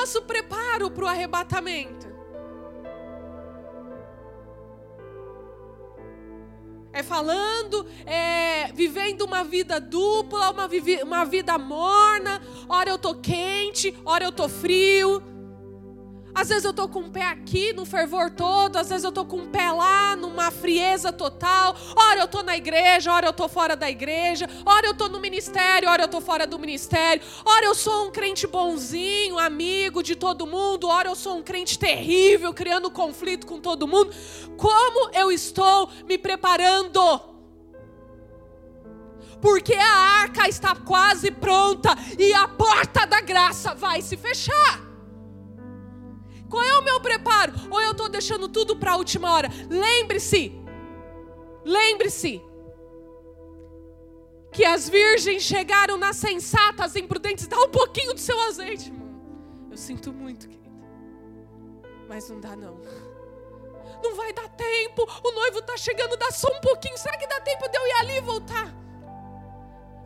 [0.02, 2.08] Nosso preparo para o arrebatamento?
[6.92, 10.68] É falando, é vivendo uma vida dupla, uma,
[11.04, 12.42] uma vida morna.
[12.68, 15.22] Ora eu tô quente, ora eu tô frio.
[16.34, 19.24] Às vezes eu estou com o pé aqui no fervor todo, às vezes eu estou
[19.24, 21.76] com o pé lá numa frieza total.
[21.94, 25.20] Ora eu estou na igreja, ora eu estou fora da igreja, ora eu estou no
[25.20, 27.22] ministério, ora eu estou fora do ministério.
[27.44, 31.78] Ora eu sou um crente bonzinho, amigo de todo mundo, ora eu sou um crente
[31.78, 34.10] terrível, criando conflito com todo mundo.
[34.56, 37.20] Como eu estou me preparando?
[39.40, 44.91] Porque a arca está quase pronta e a porta da graça vai se fechar.
[46.52, 47.54] Qual é o meu preparo?
[47.70, 49.48] Ou eu estou deixando tudo para a última hora?
[49.70, 50.52] Lembre-se,
[51.64, 52.42] lembre-se,
[54.52, 57.46] que as virgens chegaram nas sensatas, imprudentes.
[57.46, 59.08] Dá um pouquinho do seu azeite, irmão.
[59.70, 60.68] Eu sinto muito, querida.
[62.06, 62.78] Mas não dá, não.
[64.04, 65.08] Não vai dar tempo.
[65.24, 66.98] O noivo está chegando, dá só um pouquinho.
[66.98, 68.76] Será que dá tempo de eu ir ali e voltar?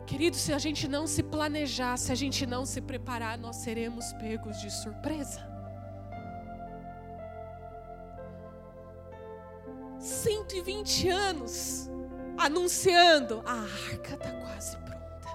[0.05, 4.13] Querido, se a gente não se planejar, se a gente não se preparar, nós seremos
[4.13, 5.56] pegos de surpresa.
[10.07, 11.89] 120 anos
[12.37, 15.27] anunciando: a arca está quase pronta.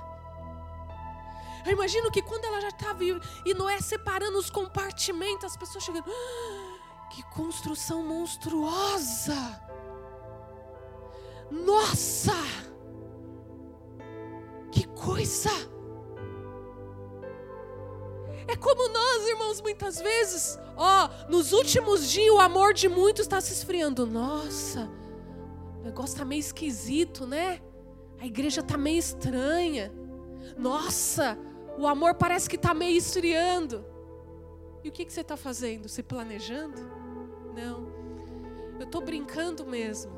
[1.66, 6.06] Eu imagino que quando ela já estava e Noé separando os compartimentos, as pessoas chegando:
[6.08, 9.60] ah, que construção monstruosa!
[11.50, 12.32] Nossa!
[14.70, 15.50] Que coisa!
[18.48, 23.40] É como nós, irmãos, muitas vezes, ó, nos últimos dias o amor de muitos está
[23.40, 24.06] se esfriando.
[24.06, 24.90] Nossa,
[25.80, 27.60] o negócio está meio esquisito, né?
[28.18, 29.92] A igreja está meio estranha.
[30.56, 31.38] Nossa,
[31.78, 33.84] o amor parece que está meio esfriando.
[34.84, 35.88] E o que, que você está fazendo?
[35.88, 36.80] Se planejando?
[37.54, 37.92] Não.
[38.78, 40.12] Eu estou brincando mesmo.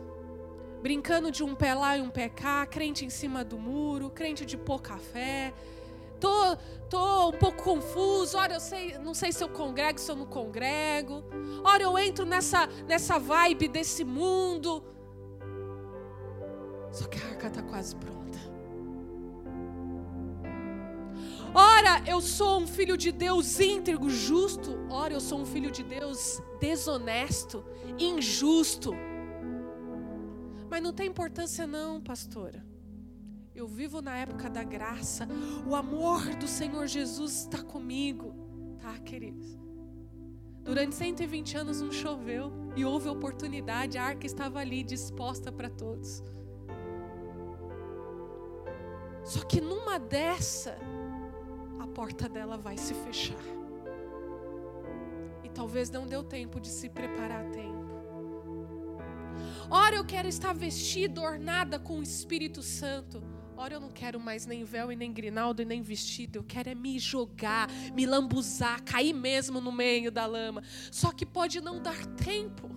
[0.80, 4.44] Brincando de um pé lá e um pé cá, crente em cima do muro, crente
[4.44, 5.52] de pouca fé
[6.24, 6.56] tô,
[6.88, 8.38] tô um pouco confuso.
[8.38, 11.22] Ora, eu sei, não sei se eu congrego, se eu não congrego.
[11.62, 14.82] Ora, eu entro nessa, nessa vibe desse mundo.
[16.90, 18.38] Só que a arca está quase pronta.
[21.54, 24.78] Ora, eu sou um filho de Deus íntegro, justo.
[24.88, 27.64] Ora, eu sou um filho de Deus desonesto,
[27.98, 28.92] injusto.
[30.70, 32.73] Mas não tem importância, não, pastora.
[33.54, 35.28] Eu vivo na época da graça.
[35.64, 38.34] O amor do Senhor Jesus está comigo.
[38.80, 39.56] Tá, queridos?
[40.64, 46.22] Durante 120 anos não choveu e houve oportunidade, a arca estava ali disposta para todos.
[49.22, 50.76] Só que numa dessa,
[51.78, 53.44] a porta dela vai se fechar.
[55.44, 57.84] E talvez não deu tempo de se preparar a tempo.
[59.70, 63.33] Ora, eu quero estar vestida, ornada com o Espírito Santo.
[63.56, 66.38] Ora, eu não quero mais nem véu e nem grinaldo e nem vestido.
[66.38, 70.62] Eu quero é me jogar, me lambuzar, cair mesmo no meio da lama.
[70.90, 72.70] Só que pode não dar tempo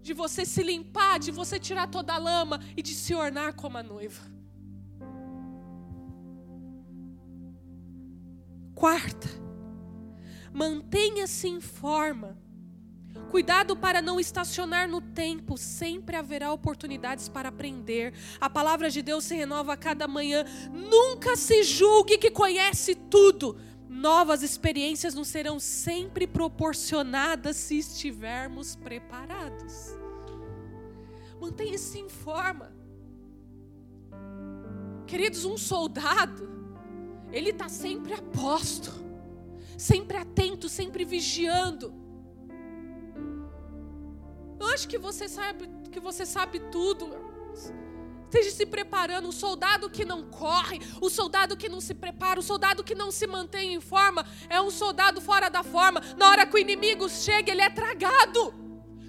[0.00, 3.78] de você se limpar, de você tirar toda a lama e de se ornar como
[3.78, 4.22] a noiva.
[8.74, 9.28] Quarta,
[10.52, 12.36] Mantenha-se em forma.
[13.30, 18.12] Cuidado para não estacionar no tempo, sempre haverá oportunidades para aprender.
[18.40, 20.44] A palavra de Deus se renova a cada manhã.
[20.72, 23.56] Nunca se julgue que conhece tudo.
[23.88, 29.96] Novas experiências nos serão sempre proporcionadas se estivermos preparados.
[31.40, 32.72] Mantenha-se em forma.
[35.06, 36.50] Queridos, um soldado,
[37.32, 38.92] ele está sempre a posto,
[39.78, 42.09] sempre atento, sempre vigiando.
[44.60, 47.08] Eu acho que você sabe que você sabe tudo.
[48.24, 49.28] Esteja se preparando.
[49.28, 53.10] O soldado que não corre, o soldado que não se prepara, o soldado que não
[53.10, 56.00] se mantém em forma, é um soldado fora da forma.
[56.16, 58.54] Na hora que o inimigo chega, ele é tragado,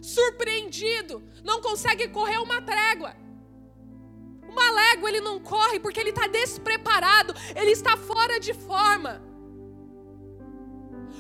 [0.02, 3.14] surpreendido, não consegue correr uma trégua.
[4.48, 9.22] Uma légua ele não corre porque ele está despreparado, ele está fora de forma.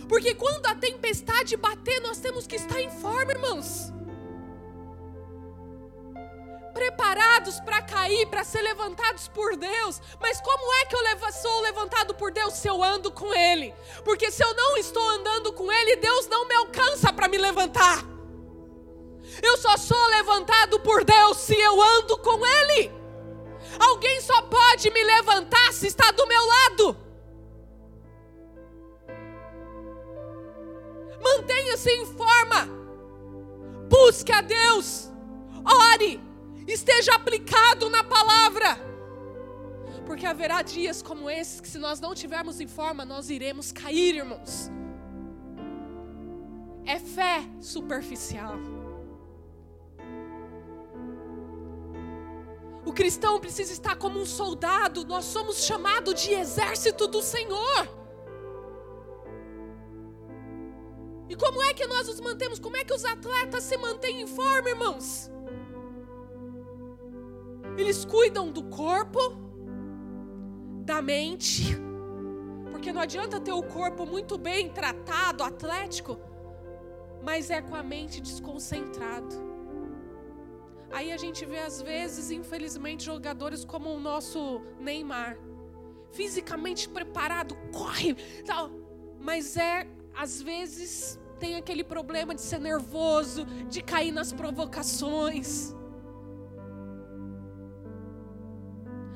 [0.09, 3.93] Porque quando a tempestade bater, nós temos que estar em forma, irmãos.
[6.73, 10.01] Preparados para cair, para ser levantados por Deus.
[10.19, 11.01] Mas como é que eu
[11.33, 13.73] sou levantado por Deus se eu ando com Ele?
[14.03, 18.05] Porque se eu não estou andando com Ele, Deus não me alcança para me levantar.
[19.41, 22.91] Eu só sou levantado por Deus se eu ando com Ele.
[23.79, 26.97] Alguém só pode me levantar se está do meu lado.
[31.21, 32.67] Mantenha-se em forma.
[33.87, 35.09] Busque a Deus.
[35.93, 36.30] Ore.
[36.71, 38.79] Esteja aplicado na palavra.
[40.05, 44.15] Porque haverá dias como esses que, se nós não tivermos em forma, nós iremos cair,
[44.15, 44.71] irmãos.
[46.85, 48.55] É fé superficial.
[52.85, 57.87] O cristão precisa estar como um soldado, nós somos chamados de exército do Senhor.
[61.29, 62.59] E como é que nós nos mantemos?
[62.59, 65.29] Como é que os atletas se mantêm em forma, irmãos?
[67.77, 69.19] Eles cuidam do corpo,
[70.83, 71.75] da mente,
[72.71, 76.19] porque não adianta ter o corpo muito bem tratado, atlético,
[77.23, 79.51] mas é com a mente desconcentrado.
[80.91, 85.37] Aí a gente vê às vezes, infelizmente, jogadores como o nosso Neymar,
[86.11, 88.15] fisicamente preparado, corre,
[88.45, 88.69] tal,
[89.19, 95.73] mas é às vezes tem aquele problema de ser nervoso, de cair nas provocações.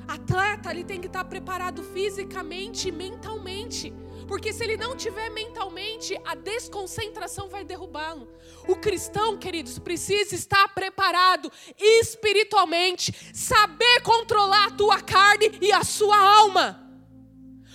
[0.07, 3.93] Atleta, ele tem que estar preparado fisicamente e mentalmente.
[4.27, 8.27] Porque se ele não tiver mentalmente, a desconcentração vai derrubá-lo.
[8.67, 16.17] O cristão, queridos, precisa estar preparado espiritualmente, saber controlar a tua carne e a sua
[16.17, 16.81] alma.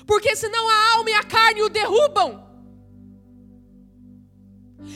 [0.06, 2.48] Porque senão a alma e a carne o derrubam.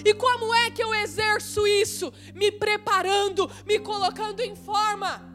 [0.04, 2.12] E como é que eu exerço isso?
[2.34, 5.33] Me preparando, me colocando em forma.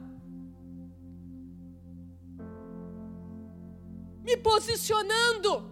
[4.23, 5.69] Me posicionando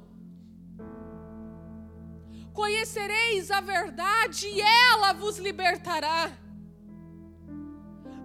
[2.57, 6.35] Conhecereis a verdade e ela vos libertará.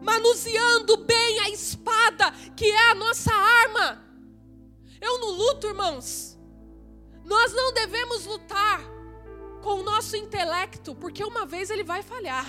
[0.00, 4.02] Manuseando bem a espada, que é a nossa arma.
[5.02, 6.38] Eu não luto, irmãos.
[7.22, 8.80] Nós não devemos lutar
[9.60, 12.48] com o nosso intelecto, porque uma vez ele vai falhar.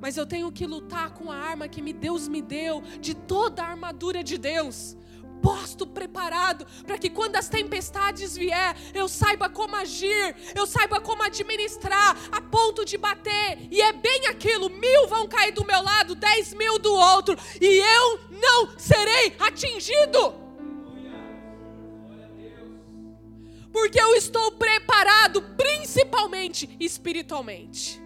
[0.00, 3.68] Mas eu tenho que lutar com a arma que Deus me deu, de toda a
[3.68, 4.96] armadura de Deus
[5.42, 11.22] posto, preparado, para que quando as tempestades vier, eu saiba como agir, eu saiba como
[11.22, 13.68] administrar, a ponto de bater.
[13.70, 17.78] E é bem aquilo: mil vão cair do meu lado, dez mil do outro, e
[17.78, 20.34] eu não serei atingido.
[23.72, 28.00] Porque eu estou preparado, principalmente espiritualmente.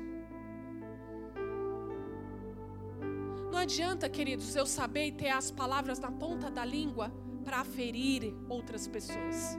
[3.51, 7.12] Não adianta, queridos, eu saber e ter as palavras na ponta da língua
[7.45, 9.59] para ferir outras pessoas.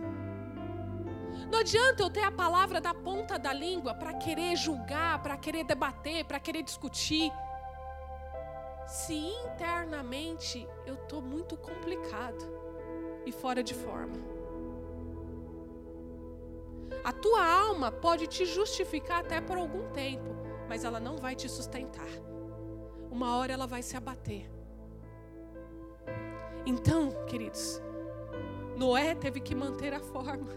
[1.52, 5.64] Não adianta eu ter a palavra da ponta da língua para querer julgar, para querer
[5.64, 7.32] debater, para querer discutir.
[8.88, 12.44] Se internamente eu estou muito complicado
[13.26, 14.18] e fora de forma.
[17.04, 20.36] A tua alma pode te justificar até por algum tempo,
[20.70, 22.08] mas ela não vai te sustentar
[23.14, 24.50] uma hora ela vai se abater.
[26.66, 27.82] Então, queridos,
[28.78, 30.47] Noé teve que manter a forma.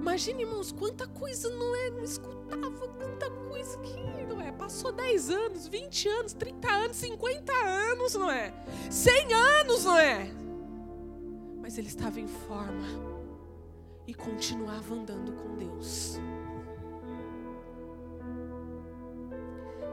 [0.00, 6.08] Imagine, irmãos, quanta coisa Noé não escutava, quanta coisa que Noé passou 10 anos, 20
[6.08, 8.52] anos, 30 anos, 50 anos, Noé,
[8.90, 10.30] 100 anos, Noé.
[11.60, 13.14] Mas ele estava em forma.
[14.06, 16.18] e continuava andando com Deus.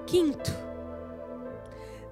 [0.06, 0.52] Quinto,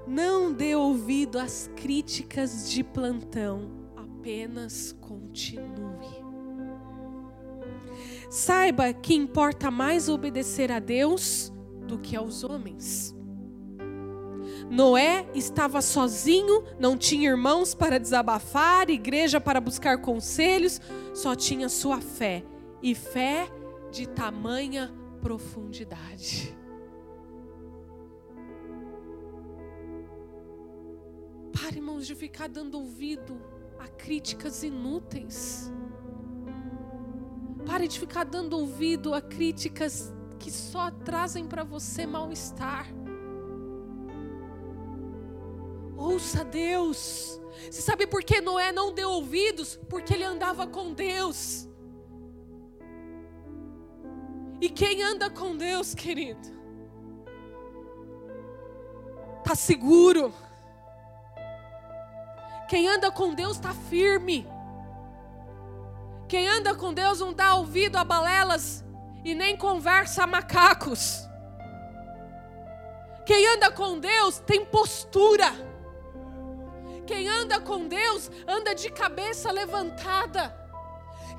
[0.10, 6.28] não dê ouvido às críticas de plantão, apenas continue.
[8.30, 11.53] Saiba que importa mais obedecer a Deus
[11.88, 13.16] do que aos homens.
[14.70, 20.82] Noé estava sozinho, não tinha irmãos para desabafar, igreja para buscar conselhos,
[21.14, 22.43] só tinha sua fé,
[22.82, 23.47] e fé
[23.91, 24.91] de tamanha
[25.22, 26.59] profundidade.
[31.54, 33.39] Pare, irmãos, de ficar dando ouvido
[33.78, 35.72] a críticas inúteis.
[37.66, 42.88] Pare de ficar dando ouvido a críticas que só trazem para você mal-estar.
[45.95, 47.39] Ouça Deus.
[47.70, 49.78] Você sabe por que Noé não deu ouvidos?
[49.89, 51.68] Porque ele andava com Deus.
[54.62, 56.47] E quem anda com Deus, querido,
[59.39, 60.34] está seguro.
[62.70, 64.47] Quem anda com Deus está firme.
[66.28, 68.86] Quem anda com Deus não dá ouvido a balelas
[69.26, 71.28] e nem conversa a macacos.
[73.26, 75.51] Quem anda com Deus tem postura.
[77.07, 80.55] Quem anda com Deus anda de cabeça levantada.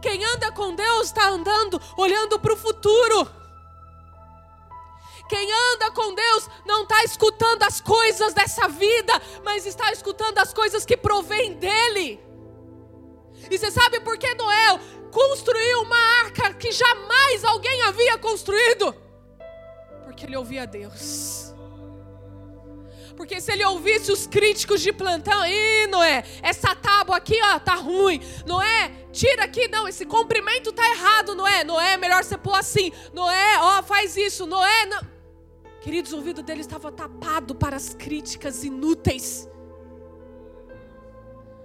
[0.02, 3.39] Quem anda com Deus está andando olhando para o futuro.
[5.30, 9.12] Quem anda com Deus não está escutando as coisas dessa vida,
[9.44, 12.18] mas está escutando as coisas que provêm dEle.
[13.48, 14.80] E você sabe por que Noé
[15.12, 18.92] construiu uma arca que jamais alguém havia construído?
[20.02, 21.54] Porque ele ouvia Deus.
[23.16, 27.74] Porque se ele ouvisse os críticos de plantão, ih, Noé, essa tábua aqui, ó, tá
[27.74, 28.20] ruim.
[28.44, 31.62] Noé, tira aqui, não, esse comprimento tá errado, Noé.
[31.62, 32.90] Noé, é melhor você pôr assim.
[33.12, 34.44] Noé, ó, faz isso.
[34.44, 35.19] Noé, não.
[35.80, 39.48] Queridos, o ouvido dele estava tapado para as críticas inúteis.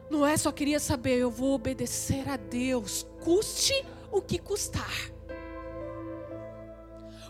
[0.10, 3.74] Noé só queria saber, eu vou obedecer a Deus, custe
[4.12, 5.12] o que custar.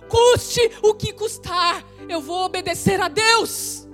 [0.07, 3.87] Custe o que custar, eu vou obedecer a Deus.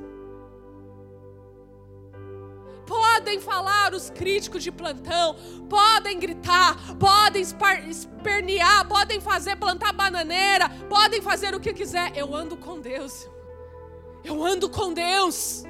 [2.86, 5.36] Podem falar os críticos de plantão,
[5.69, 12.15] podem gritar, podem espernear, podem fazer plantar bananeira, podem fazer o que quiser.
[12.15, 13.29] Eu ando com Deus.
[14.23, 15.63] Eu ando com Deus.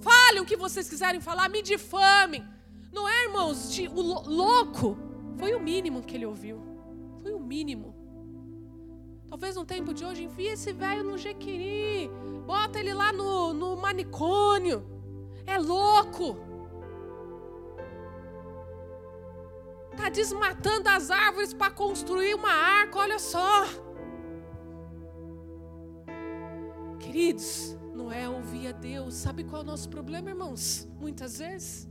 [0.00, 2.44] Falem o que vocês quiserem falar, me difamem.
[2.92, 3.72] Não é, irmãos?
[3.72, 4.96] De, o louco
[5.38, 6.60] foi o mínimo que ele ouviu.
[7.22, 7.94] Foi o mínimo.
[9.28, 12.10] Talvez no tempo de hoje, envia esse velho no Jequiri,
[12.44, 14.84] bota ele lá no, no manicômio.
[15.54, 16.36] É louco.
[19.90, 23.64] Está desmatando as árvores para construir uma arca, olha só.
[27.00, 29.14] Queridos, Noé ouvia Deus.
[29.14, 30.88] Sabe qual é o nosso problema, irmãos?
[31.00, 31.88] Muitas vezes,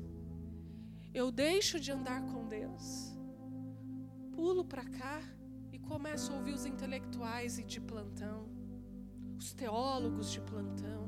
[1.14, 3.14] eu deixo de andar com Deus,
[4.32, 5.20] pulo para cá
[5.74, 8.48] e começo a ouvir os intelectuais de plantão,
[9.38, 10.99] os teólogos de plantão.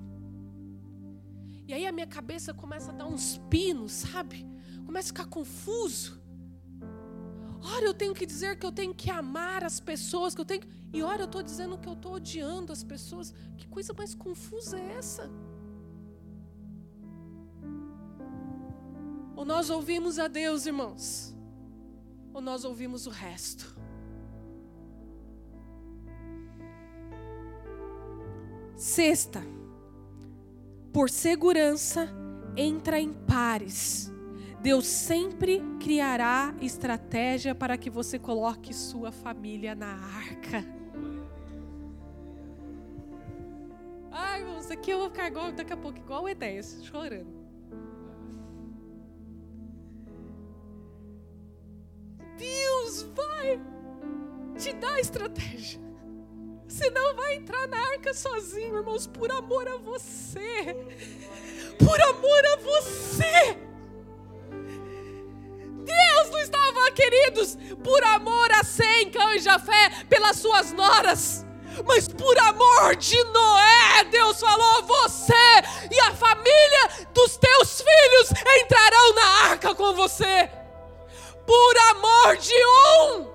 [1.71, 4.45] E aí a minha cabeça começa a dar uns pinos, sabe?
[4.85, 6.21] Começa a ficar confuso.
[7.63, 10.63] Ora, eu tenho que dizer que eu tenho que amar as pessoas, que eu tenho.
[10.91, 13.33] E ora, eu estou dizendo que eu estou odiando as pessoas.
[13.57, 15.31] Que coisa mais confusa é essa?
[19.33, 21.33] Ou nós ouvimos a Deus, irmãos,
[22.33, 23.73] ou nós ouvimos o resto.
[28.75, 29.60] Sexta
[30.93, 32.09] por segurança,
[32.55, 34.11] entra em pares.
[34.61, 40.63] Deus sempre criará estratégia para que você coloque sua família na arca.
[44.11, 47.41] Ai, irmãos, aqui eu vou ficar igual, daqui a pouco igual o Enéas, chorando.
[52.37, 53.59] Deus vai
[54.57, 55.90] te dar estratégia.
[56.71, 60.73] Você não vai entrar na arca sozinho, irmãos, por amor a você.
[61.77, 63.57] Por amor a você.
[65.83, 71.45] Deus não estava, queridos, por amor a Sem, cães a fé, pelas suas noras.
[71.85, 75.33] Mas por amor de Noé, Deus falou: você
[75.91, 80.49] e a família dos teus filhos entrarão na arca com você.
[81.45, 83.30] Por amor de um.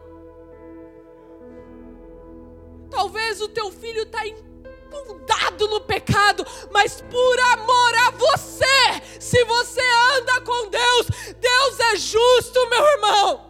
[2.91, 9.82] Talvez o teu filho está inundado no pecado, mas por amor a você, se você
[10.16, 11.07] anda com Deus,
[11.41, 13.47] Deus é justo, meu irmão.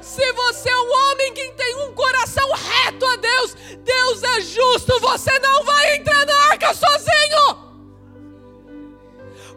[0.00, 4.98] Se você é um homem que tem um coração reto a Deus, Deus é justo,
[5.00, 7.72] você não vai entrar na arca sozinho.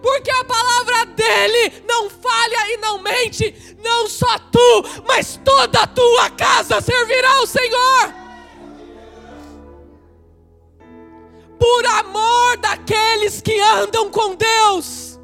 [0.02, 5.88] Porque a palavra dele não falha e não mente, não só tu, mas toda a
[5.88, 8.25] tua casa servirá ao Senhor.
[11.66, 15.20] Por amor daqueles que andam com Deus.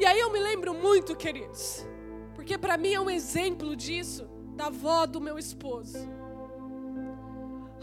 [0.00, 1.86] E aí eu me lembro muito, queridos,
[2.34, 5.98] porque para mim é um exemplo disso, da avó do meu esposo.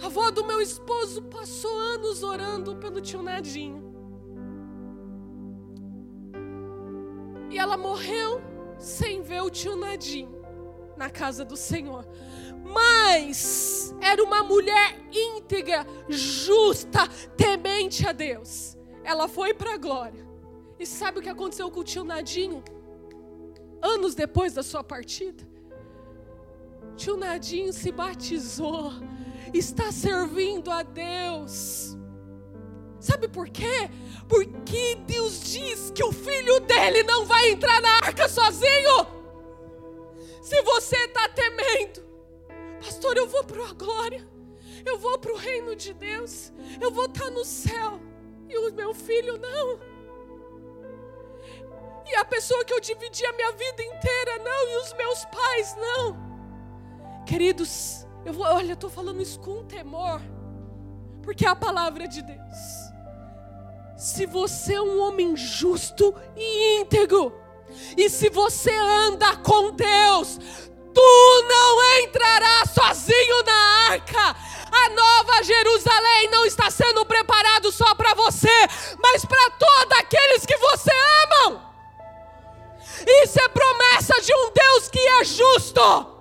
[0.01, 3.93] A avó do meu esposo passou anos orando pelo tio Nadinho.
[7.51, 8.41] E ela morreu
[8.79, 10.41] sem ver o tio Nadinho
[10.97, 12.07] na casa do Senhor
[12.63, 17.07] mas era uma mulher íntegra, justa,
[17.37, 18.77] temente a Deus.
[19.03, 20.27] Ela foi para a glória.
[20.79, 22.63] E sabe o que aconteceu com o tio Nadinho?
[23.81, 25.47] Anos depois da sua partida?
[26.95, 28.91] Tio Nadinho se batizou,
[29.53, 31.97] está servindo a Deus.
[32.99, 33.89] Sabe por quê?
[34.29, 39.05] Porque Deus diz que o filho dele não vai entrar na arca sozinho.
[40.41, 42.01] Se você está temendo,
[42.83, 44.27] Pastor, eu vou para a glória.
[44.85, 46.51] Eu vou para o reino de Deus.
[46.81, 47.97] Eu vou estar tá no céu.
[48.49, 49.79] E o meu filho não.
[52.05, 54.69] E a pessoa que eu dividi a minha vida inteira não.
[54.69, 57.23] E os meus pais não.
[57.25, 60.21] Queridos, eu vou, olha, eu estou falando isso com temor.
[61.21, 62.57] Porque é a palavra de Deus.
[63.97, 67.33] Se você é um homem justo e íntegro,
[67.95, 70.37] e se você anda com Deus,
[70.93, 74.35] Tu não entrarás sozinho na arca.
[74.71, 78.67] A nova Jerusalém não está sendo preparado só para você,
[78.99, 80.91] mas para todos aqueles que você
[81.23, 81.61] amam.
[83.23, 86.13] Isso é promessa de um Deus que é justo.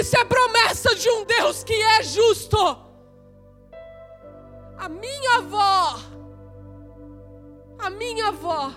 [0.00, 2.58] Isso é promessa de um Deus que é justo.
[4.76, 5.98] A minha avó,
[7.78, 8.72] a minha avó,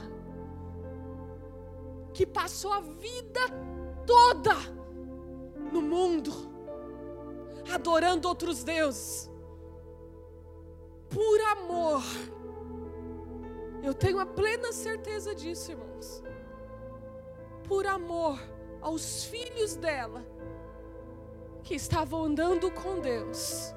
[2.16, 3.42] que passou a vida
[4.08, 4.56] toda
[5.70, 6.32] no mundo,
[7.74, 9.30] adorando outros deuses,
[11.10, 12.02] por amor.
[13.84, 16.24] Eu tenho a plena certeza disso, irmãos.
[17.68, 18.40] Por amor
[18.82, 20.26] aos filhos dela,
[21.64, 23.74] que estavam andando com Deus.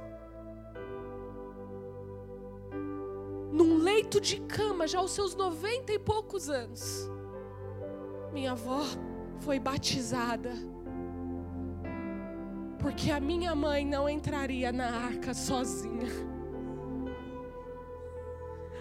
[3.50, 7.10] Num leito de cama, já aos seus noventa e poucos anos
[8.32, 8.82] minha avó
[9.40, 10.52] foi batizada.
[12.78, 16.08] Porque a minha mãe não entraria na arca sozinha.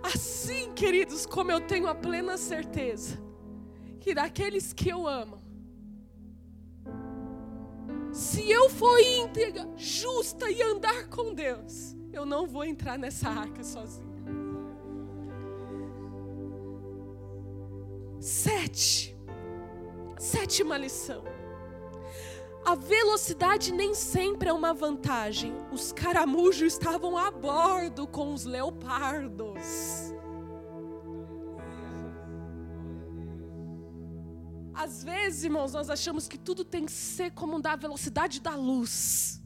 [0.03, 3.17] Assim, queridos, como eu tenho a plena certeza
[3.99, 5.37] que daqueles que eu amo,
[8.11, 13.63] se eu for íntegra, justa e andar com Deus, eu não vou entrar nessa arca
[13.63, 14.07] sozinha.
[18.19, 19.16] Sete.
[20.17, 21.23] Sétima lição.
[22.65, 25.53] A velocidade nem sempre é uma vantagem.
[25.71, 30.13] Os caramujos estavam a bordo com os leopardos.
[34.73, 39.41] Às vezes, irmãos, nós achamos que tudo tem que ser como da velocidade da luz.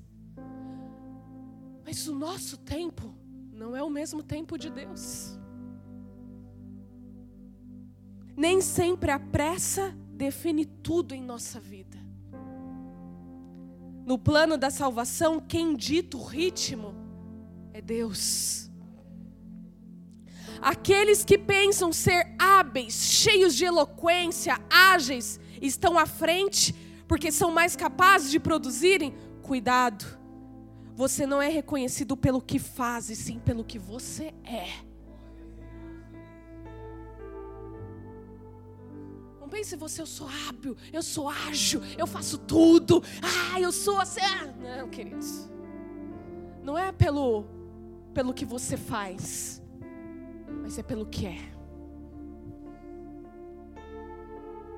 [1.86, 3.16] Mas o nosso tempo
[3.54, 5.40] não é o mesmo tempo de Deus.
[8.36, 11.98] Nem sempre a pressa define tudo em nossa vida.
[14.06, 16.94] No plano da salvação, quem dita o ritmo
[17.74, 18.70] é Deus.
[20.62, 26.76] Aqueles que pensam ser hábeis, cheios de eloquência, ágeis, estão à frente
[27.08, 30.06] porque são mais capazes de produzirem, cuidado.
[30.94, 34.91] Você não é reconhecido pelo que faz, e sim pelo que você é.
[39.52, 43.04] Pense você, eu sou hábil, eu sou ágil, eu faço tudo.
[43.22, 44.22] Ah, eu sou assim.
[44.22, 44.48] Ah,
[44.78, 45.50] não, queridos.
[46.64, 47.46] Não é pelo,
[48.14, 49.62] pelo que você faz,
[50.64, 51.52] mas é pelo que é.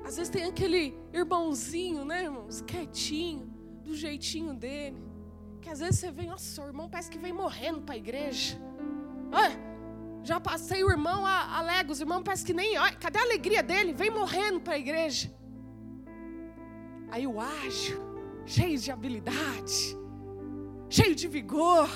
[0.04, 2.60] Às vezes tem aquele irmãozinho, né, irmãos?
[2.60, 3.46] Quietinho,
[3.82, 5.02] do jeitinho dele.
[5.62, 8.58] Que às vezes você vem, nossa, o irmão parece que vem morrendo para a igreja.
[9.32, 9.73] Olha,
[10.24, 12.78] já passei o irmão a, a Legos, o irmão parece que nem.
[12.78, 13.92] Olha, cadê a alegria dele?
[13.92, 15.30] Vem morrendo para a igreja.
[17.10, 18.00] Aí o ágil,
[18.46, 19.96] cheio de habilidade,
[20.88, 21.88] cheio de vigor,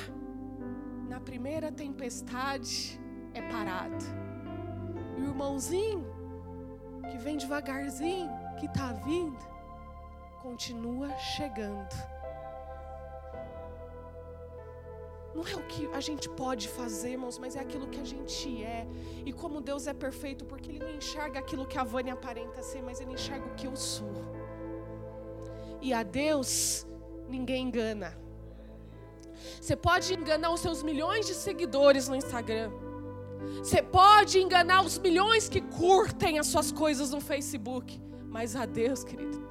[1.08, 3.00] na primeira tempestade
[3.32, 4.04] é parado.
[5.16, 6.06] E o irmãozinho
[7.10, 9.38] que vem devagarzinho, que está vindo,
[10.42, 12.17] continua chegando.
[15.38, 18.60] Não é o que a gente pode fazer, irmãos, mas é aquilo que a gente
[18.60, 18.88] é.
[19.24, 22.82] E como Deus é perfeito, porque Ele não enxerga aquilo que a Vânia aparenta ser,
[22.82, 24.16] mas Ele enxerga o que eu sou.
[25.80, 26.84] E a Deus
[27.28, 28.18] ninguém engana.
[29.60, 32.72] Você pode enganar os seus milhões de seguidores no Instagram.
[33.58, 38.00] Você pode enganar os milhões que curtem as suas coisas no Facebook.
[38.26, 39.46] Mas a Deus, querido,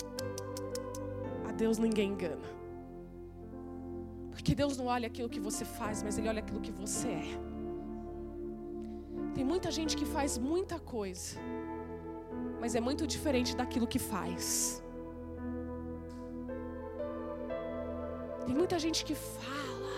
[1.47, 2.57] a Deus ninguém engana.
[4.38, 7.29] Porque Deus não olha aquilo que você faz, mas Ele olha aquilo que você é.
[9.35, 11.39] Tem muita gente que faz muita coisa,
[12.61, 14.39] mas é muito diferente daquilo que faz.
[18.45, 19.95] Tem muita gente que fala,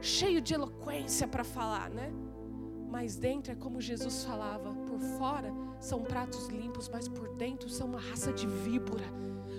[0.00, 2.12] cheio de eloquência para falar, né?
[2.88, 7.88] Mas dentro é como Jesus falava: por fora são pratos limpos, mas por dentro são
[7.88, 9.08] uma raça de víbora,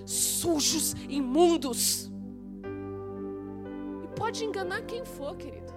[0.05, 2.09] sujos, imundos.
[4.29, 5.73] Pode enganar quem for, querido.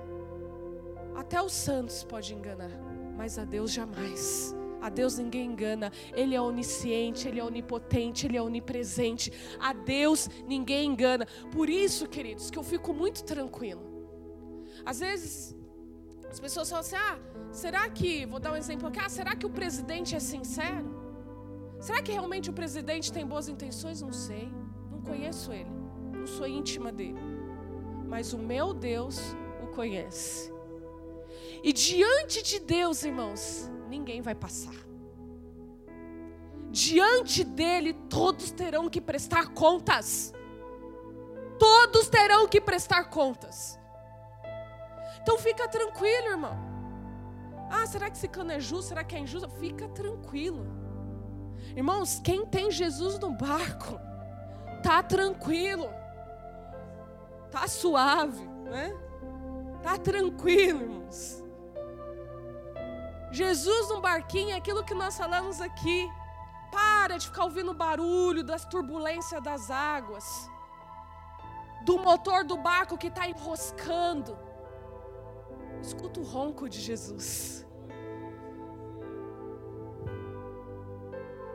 [1.16, 2.68] Até os santos pode enganar,
[3.16, 4.54] mas a Deus jamais.
[4.78, 5.90] A Deus ninguém engana.
[6.12, 9.32] Ele é onisciente, Ele é onipotente, Ele é onipresente.
[9.58, 11.26] A Deus ninguém engana.
[11.50, 13.80] Por isso, queridos, que eu fico muito tranquilo.
[14.84, 15.56] Às vezes,
[16.28, 17.18] as pessoas falam assim: ah,
[17.50, 20.90] será que, vou dar um exemplo aqui, ah, será que o presidente é sincero?
[21.80, 24.02] Será que realmente o presidente tem boas intenções?
[24.02, 24.52] Não sei.
[24.90, 25.72] Não conheço ele.
[26.12, 27.31] Não sou íntima dele.
[28.12, 30.52] Mas o meu Deus o conhece.
[31.62, 34.74] E diante de Deus, irmãos, ninguém vai passar.
[36.70, 40.34] Diante dele, todos terão que prestar contas.
[41.58, 43.80] Todos terão que prestar contas.
[45.22, 46.58] Então fica tranquilo, irmão.
[47.70, 48.88] Ah, será que esse cano é justo?
[48.88, 49.48] Será que é injusto?
[49.48, 50.66] Fica tranquilo.
[51.74, 53.98] Irmãos, quem tem Jesus no barco,
[54.82, 56.01] tá tranquilo.
[57.52, 58.96] Tá suave, né?
[59.82, 61.44] Tá tranquilo, irmãos.
[63.30, 66.10] Jesus no barquinho é aquilo que nós falamos aqui.
[66.70, 70.50] Para de ficar ouvindo o barulho das turbulências das águas,
[71.84, 74.38] do motor do barco que está enroscando.
[75.82, 77.66] Escuta o ronco de Jesus.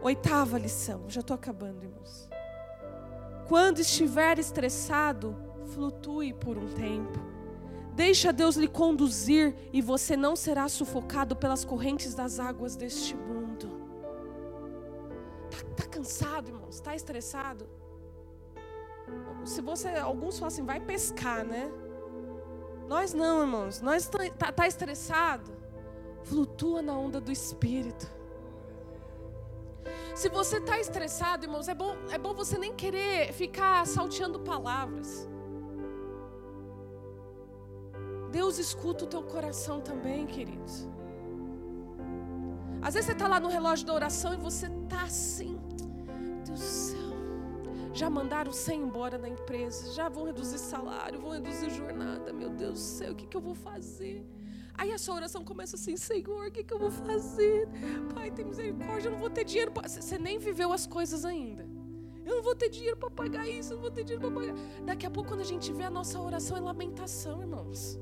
[0.01, 2.29] Oitava lição, já estou acabando, irmãos.
[3.47, 7.19] Quando estiver estressado, flutue por um tempo.
[7.93, 13.69] Deixa Deus lhe conduzir e você não será sufocado pelas correntes das águas deste mundo.
[15.49, 16.75] Tá, tá cansado, irmãos?
[16.75, 17.67] Está estressado?
[19.45, 21.71] Se você, alguns falam assim, vai pescar, né?
[22.87, 23.81] Nós não, irmãos.
[23.81, 25.51] Nós tá, tá, tá estressado?
[26.23, 28.07] Flutua na onda do Espírito.
[30.13, 35.27] Se você está estressado, irmãos, é bom, é bom você nem querer ficar salteando palavras.
[38.37, 40.87] Deus escuta o teu coração também, queridos.
[42.79, 45.59] Às vezes você está lá no relógio da oração e você está assim,
[46.45, 47.13] Deus do céu.
[47.93, 52.31] Já mandaram 100 embora da empresa, já vão reduzir salário, vão reduzir jornada.
[52.31, 54.23] Meu Deus do céu, o que, que eu vou fazer?
[54.75, 57.67] Aí a sua oração começa assim: Senhor, o que, que eu vou fazer?
[58.13, 59.71] Pai, tem misericórdia, eu não vou ter dinheiro.
[59.71, 59.89] Pra...
[59.89, 61.67] Você nem viveu as coisas ainda.
[62.23, 64.55] Eu não vou ter dinheiro para pagar isso, eu não vou ter dinheiro para pagar.
[64.85, 67.99] Daqui a pouco, quando a gente vê a nossa oração, é lamentação, irmãos.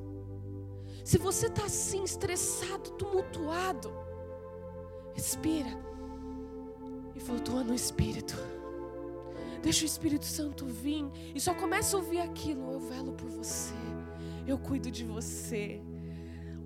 [1.06, 3.94] Se você está assim, estressado, tumultuado,
[5.14, 5.70] respira
[7.14, 8.34] e flutua no Espírito.
[9.62, 12.72] Deixa o Espírito Santo vir e só começa a ouvir aquilo.
[12.72, 13.76] Eu velo por você,
[14.48, 15.80] eu cuido de você.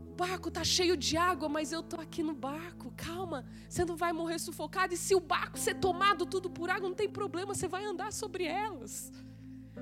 [0.09, 2.93] O barco está cheio de água, mas eu estou aqui no barco.
[2.95, 4.93] Calma, você não vai morrer sufocado.
[4.93, 8.13] E se o barco ser tomado tudo por água, não tem problema, você vai andar
[8.13, 9.11] sobre elas.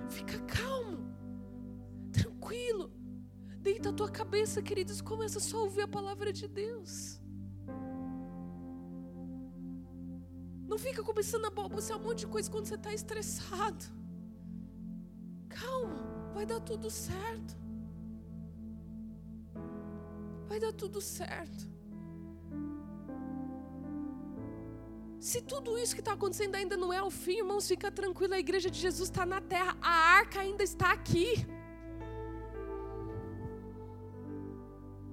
[0.09, 1.13] Fica calmo,
[2.11, 2.97] tranquilo.
[3.67, 6.91] Deita a tua cabeça, queridos, começa só a ouvir a palavra de Deus.
[10.71, 13.83] Não fica começando a balbuciar um monte de coisa quando você está estressado.
[15.49, 15.99] Calma,
[16.33, 17.57] vai dar tudo certo.
[20.47, 21.67] Vai dar tudo certo.
[25.19, 28.39] Se tudo isso que está acontecendo ainda não é o fim, irmãos, fica tranquilo, a
[28.39, 31.45] igreja de Jesus está na terra, a arca ainda está aqui.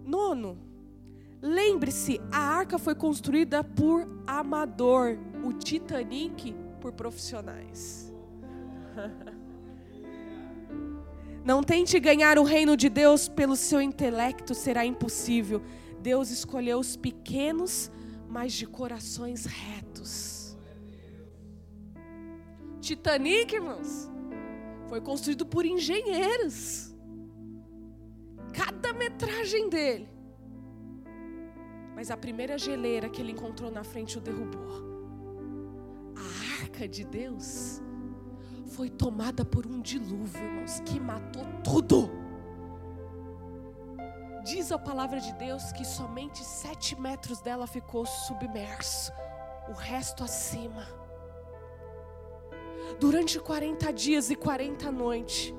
[0.04, 0.58] Nono,
[1.40, 8.12] lembre-se, a arca foi construída por amador, o Titanic por profissionais.
[11.44, 15.62] Não tente ganhar o reino de Deus pelo seu intelecto, será impossível.
[16.00, 17.90] Deus escolheu os pequenos,
[18.28, 20.56] mas de corações retos.
[22.80, 24.10] Titanic, irmãos,
[24.88, 26.93] foi construído por engenheiros.
[28.54, 30.08] Cada metragem dele.
[31.94, 34.94] Mas a primeira geleira que ele encontrou na frente o derrubou.
[36.16, 37.80] A arca de Deus
[38.66, 42.10] foi tomada por um dilúvio, irmãos, que matou tudo.
[44.44, 49.12] Diz a palavra de Deus que somente sete metros dela ficou submerso,
[49.68, 50.86] o resto acima.
[53.00, 55.54] Durante 40 dias e 40 noites.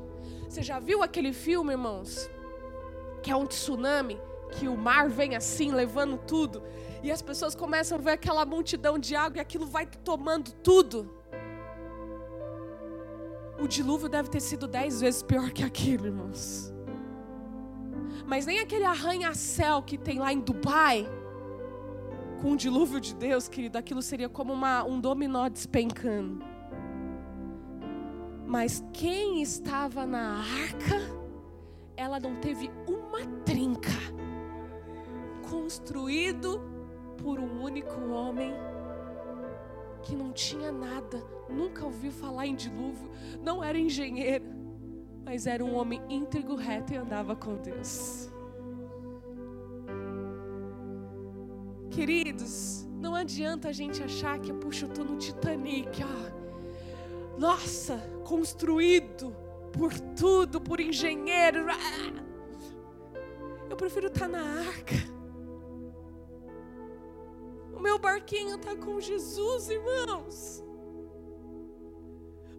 [0.47, 2.29] Você já viu aquele filme, irmãos?
[3.25, 4.21] Que é um tsunami,
[4.51, 6.61] que o mar vem assim, levando tudo,
[7.01, 11.11] e as pessoas começam a ver aquela multidão de água e aquilo vai tomando tudo.
[13.59, 16.71] O dilúvio deve ter sido dez vezes pior que aquilo, irmãos.
[18.27, 21.09] Mas nem aquele arranha-céu que tem lá em Dubai,
[22.43, 26.45] com o dilúvio de Deus, querido, aquilo seria como uma, um dominó despencando.
[28.45, 31.25] Mas quem estava na arca,
[31.97, 32.69] ela não teve
[33.15, 33.91] uma trinca.
[35.49, 36.61] Construído
[37.17, 38.53] por um único homem
[40.03, 43.09] que não tinha nada, nunca ouviu falar em dilúvio,
[43.41, 44.45] não era engenheiro,
[45.23, 48.29] mas era um homem íntegro, reto e andava com Deus.
[51.89, 56.33] Queridos, não adianta a gente achar que, puxa, eu estou no Titanic, ah,
[57.39, 59.35] nossa, construído
[59.71, 61.65] por tudo, por engenheiro.
[61.69, 62.24] Ah.
[63.69, 65.15] Eu prefiro estar na arca
[67.85, 70.63] meu barquinho está com Jesus, irmãos.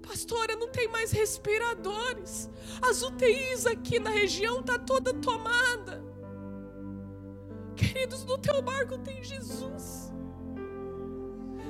[0.00, 2.48] Pastora, não tem mais respiradores.
[2.80, 6.00] As UTIs aqui na região tá toda tomada.
[7.74, 10.12] Queridos, no teu barco tem Jesus.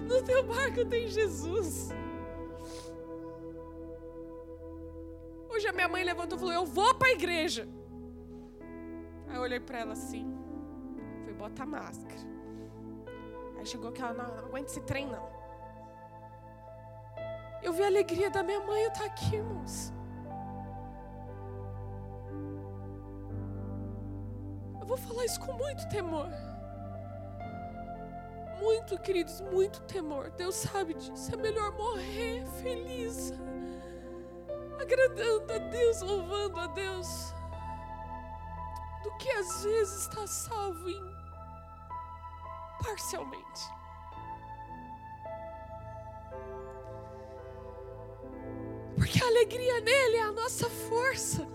[0.07, 1.89] No teu barco tem Jesus.
[5.49, 7.67] Hoje a minha mãe levantou e falou: Eu vou para a igreja.
[9.29, 10.27] Aí eu olhei para ela assim.
[11.21, 12.21] Falei: Bota a máscara.
[13.59, 15.29] Aí chegou aquela, não, não aguenta esse trem não.
[17.63, 19.93] Eu vi a alegria da minha mãe estar aqui, irmãos.
[24.81, 26.29] Eu vou falar isso com muito temor.
[28.61, 30.31] Muito, queridos, muito temor.
[30.31, 31.35] Deus sabe disso.
[31.35, 33.33] É melhor morrer feliz,
[34.81, 37.35] agradando a Deus, louvando a Deus,
[39.07, 41.17] do que às vezes estar salvo em
[42.83, 43.63] parcialmente.
[48.97, 51.47] Porque a alegria nele é a nossa força.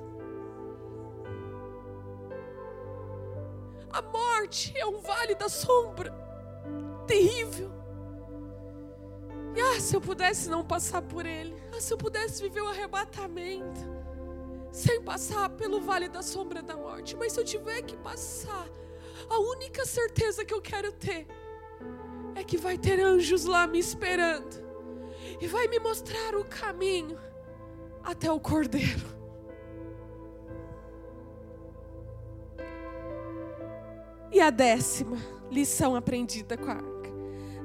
[3.92, 6.14] A morte é um vale da sombra
[7.06, 7.70] terrível.
[9.54, 11.62] E ah, se eu pudesse não passar por ele.
[11.76, 14.01] Ah, se eu pudesse viver o arrebatamento
[14.72, 17.16] sem passar pelo vale da sombra da morte.
[17.16, 18.68] Mas se eu tiver que passar,
[19.30, 21.28] a única certeza que eu quero ter
[22.36, 24.62] é que vai ter anjos lá me esperando
[25.40, 27.20] e vai me mostrar o caminho
[28.04, 29.22] até o cordeiro.
[34.32, 35.18] E a décima
[35.52, 36.92] lição aprendida com a arca.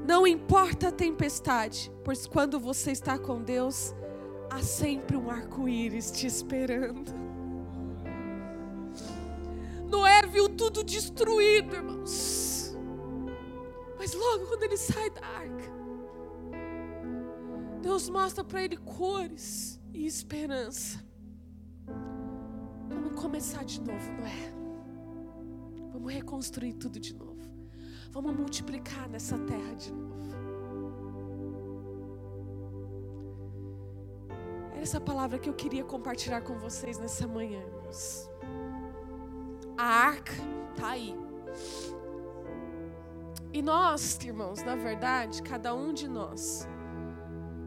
[0.04, 3.94] Não importa a tempestade, pois quando você está com Deus,
[4.50, 7.12] há sempre um arco-íris te esperando.
[9.88, 12.76] Noé viu tudo destruído, irmãos.
[13.98, 15.76] Mas logo quando ele sai da arca,
[17.80, 21.04] Deus mostra para ele cores e esperança.
[22.88, 24.52] Vamos começar de novo, Noé.
[25.92, 27.36] Vamos reconstruir tudo de novo.
[28.10, 30.15] Vamos multiplicar nessa terra de novo.
[34.86, 38.30] Essa palavra que eu queria compartilhar com vocês nessa manhã, irmãos.
[39.76, 40.32] A arca
[40.70, 41.12] está aí.
[43.52, 46.68] E nós, irmãos, na verdade, cada um de nós,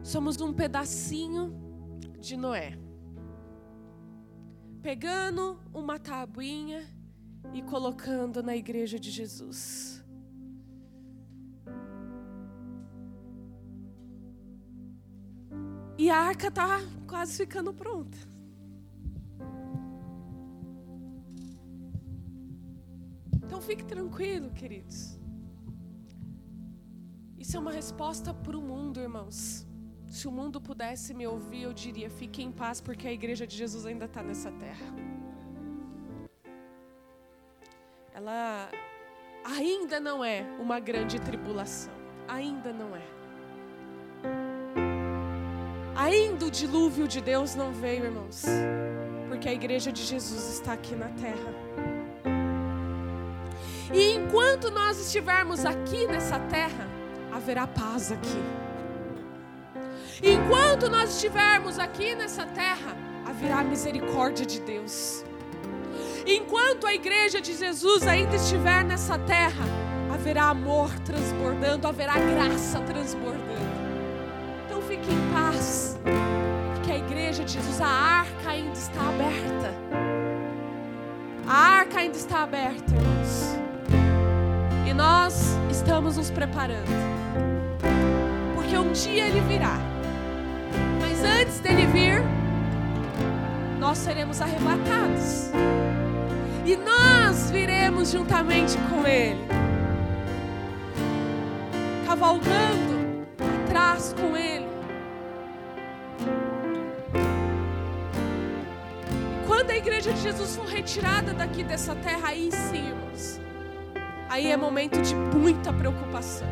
[0.02, 1.54] somos um pedacinho
[2.18, 2.78] de Noé.
[4.80, 6.88] Pegando uma tabuinha
[7.52, 9.99] e colocando na igreja de Jesus.
[16.02, 18.16] E a arca está quase ficando pronta.
[23.36, 25.20] Então fique tranquilo, queridos.
[27.38, 29.66] Isso é uma resposta para o mundo, irmãos.
[30.06, 33.54] Se o mundo pudesse me ouvir, eu diria: fique em paz, porque a igreja de
[33.54, 34.86] Jesus ainda está nessa terra.
[38.14, 38.70] Ela,
[39.44, 41.92] ainda não é uma grande tribulação.
[42.26, 43.19] Ainda não é.
[46.00, 48.46] Ainda o dilúvio de Deus não veio, irmãos,
[49.28, 51.54] porque a igreja de Jesus está aqui na terra.
[53.92, 56.88] E enquanto nós estivermos aqui nessa terra,
[57.30, 58.42] haverá paz aqui.
[60.22, 62.96] Enquanto nós estivermos aqui nessa terra,
[63.26, 65.22] haverá misericórdia de Deus.
[66.26, 69.66] Enquanto a igreja de Jesus ainda estiver nessa terra,
[70.10, 73.69] haverá amor transbordando, haverá graça transbordando.
[77.50, 79.74] Jesus, a arca ainda está aberta.
[81.48, 83.58] A arca ainda está aberta, irmãos.
[84.88, 86.86] E nós estamos nos preparando,
[88.54, 89.78] porque um dia ele virá.
[91.00, 92.22] Mas antes dele vir,
[93.80, 95.50] nós seremos arrebatados.
[96.64, 99.44] E nós viremos juntamente com Ele,
[102.06, 103.26] cavalgando
[103.66, 104.70] atrás com Ele.
[109.70, 113.40] Quando a igreja de Jesus for retirada daqui dessa terra, aí sim, irmãos,
[114.28, 116.48] aí é momento de muita preocupação,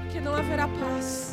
[0.00, 1.32] porque não haverá paz,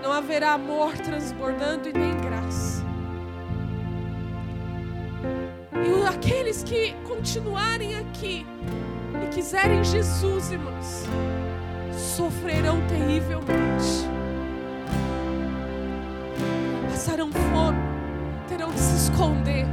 [0.00, 2.84] não haverá amor transbordando e nem graça.
[5.74, 8.46] E aqueles que continuarem aqui
[9.20, 11.06] e quiserem Jesus, irmãos,
[11.90, 14.06] sofrerão terrivelmente.
[16.88, 17.91] Passarão fome,
[18.52, 19.66] terão de se esconder.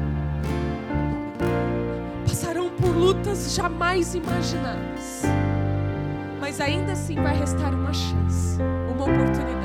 [2.28, 5.24] Passarão por lutas jamais imaginadas.
[6.40, 8.58] Mas ainda assim vai restar uma chance,
[8.96, 9.60] uma oportunidade.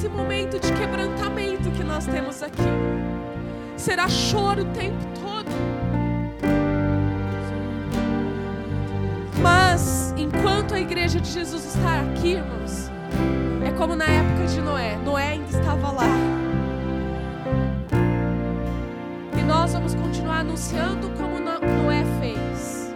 [0.00, 2.62] esse momento de quebrantamento que nós temos aqui.
[3.76, 5.50] Será choro o tempo todo.
[9.42, 12.89] Mas, enquanto a igreja de Jesus está aqui, irmãos,
[13.70, 14.96] é como na época de Noé.
[14.96, 16.04] Noé ainda estava lá.
[19.38, 22.92] E nós vamos continuar anunciando como Noé fez.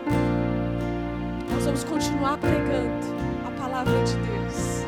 [1.52, 3.06] Nós vamos continuar pregando
[3.46, 4.84] a palavra de Deus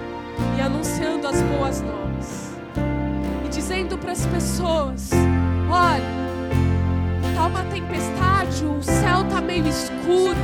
[0.59, 2.57] e anunciando as boas novas
[3.49, 5.11] dizendo para as pessoas:
[5.71, 6.03] olha,
[7.29, 10.37] está uma tempestade, o céu está meio escuro.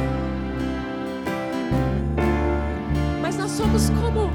[3.21, 4.31] Mas nós somos como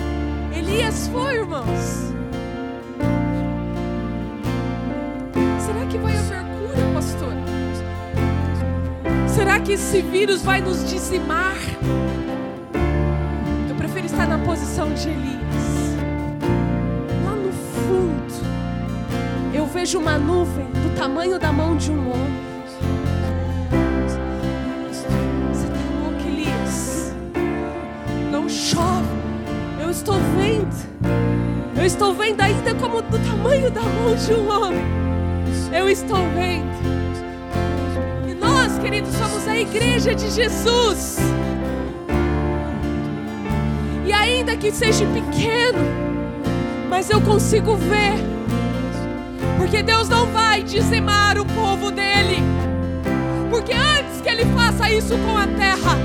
[0.57, 2.13] Elias foi, irmãos.
[5.59, 7.33] Será que vai haver cura, pastor?
[9.27, 11.57] Será que esse vírus vai nos dizimar?
[13.69, 15.37] Eu prefiro estar na posição de Elias.
[19.87, 22.46] vejo uma nuvem do tamanho da mão de um homem.
[29.97, 30.75] Estou vendo.
[31.75, 34.85] Eu estou vendo ainda como do tamanho da mão de um homem.
[35.75, 36.67] Eu estou vendo.
[38.29, 41.17] E nós, queridos, somos a igreja de Jesus.
[44.05, 45.79] E ainda que seja pequeno,
[46.89, 48.13] mas eu consigo ver
[49.57, 52.37] porque Deus não vai dizimar o povo dele.
[53.49, 55.97] Porque antes que ele faça isso com a terra,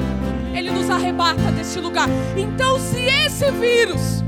[0.54, 2.08] ele nos arrebata deste lugar.
[2.36, 4.22] Então, se esse vírus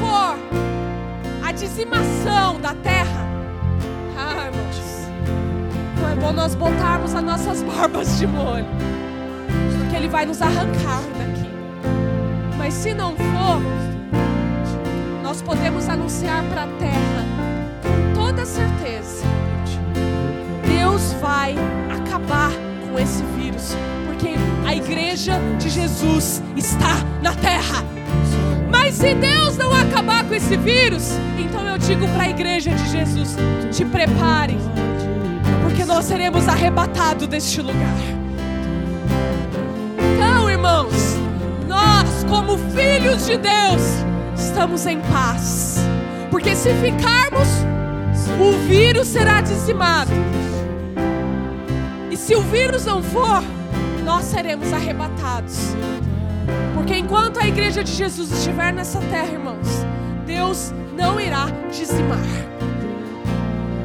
[0.00, 0.36] for
[1.46, 3.26] a dizimação da terra,
[4.16, 5.08] ah, irmãos,
[6.00, 8.66] não é bom nós botarmos as nossas barbas de molho,
[9.78, 11.50] porque ele vai nos arrancar daqui.
[12.56, 13.60] Mas se não for,
[15.22, 17.16] nós podemos anunciar para a terra
[18.14, 19.24] toda certeza,
[20.66, 21.54] Deus vai
[21.90, 22.50] acabar
[22.86, 23.74] com esse vírus,
[24.16, 24.34] porque
[24.66, 27.84] a igreja de Jesus está na terra.
[28.70, 32.90] Mas se Deus não acabar com esse vírus, então eu digo para a igreja de
[32.90, 33.36] Jesus:
[33.70, 34.56] te prepare,
[35.62, 37.98] porque nós seremos arrebatados deste lugar.
[39.98, 40.94] Então, irmãos,
[41.68, 43.82] nós, como filhos de Deus,
[44.34, 45.76] estamos em paz,
[46.30, 47.48] porque se ficarmos
[48.40, 50.10] o vírus será dizimado.
[52.10, 53.42] E se o vírus não for,
[54.06, 55.74] nós seremos arrebatados.
[56.74, 59.84] Porque enquanto a igreja de Jesus estiver nessa terra, irmãos,
[60.24, 62.20] Deus não irá dizimar.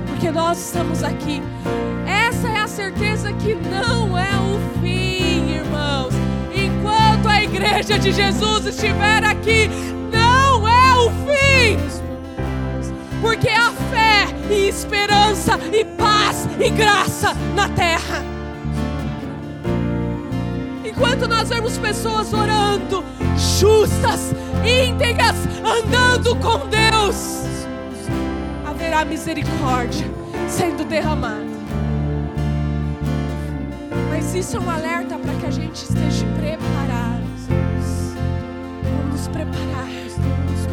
[0.06, 1.42] Porque nós estamos aqui.
[2.06, 6.14] Essa é a certeza que não é o fim, irmãos.
[6.54, 9.70] Enquanto a igreja de Jesus estiver aqui,
[10.12, 11.80] não é o fim.
[13.22, 18.41] Porque a fé e esperança e paz e graça na terra.
[20.92, 23.02] Enquanto nós vemos pessoas orando,
[23.38, 27.46] justas, íntegras, andando com Deus,
[28.66, 30.06] haverá misericórdia
[30.50, 31.50] sendo derramada.
[34.10, 37.24] Mas isso é um alerta para que a gente esteja preparado.
[38.84, 39.88] Vamos nos preparar.
[40.18, 40.66] Vamos nos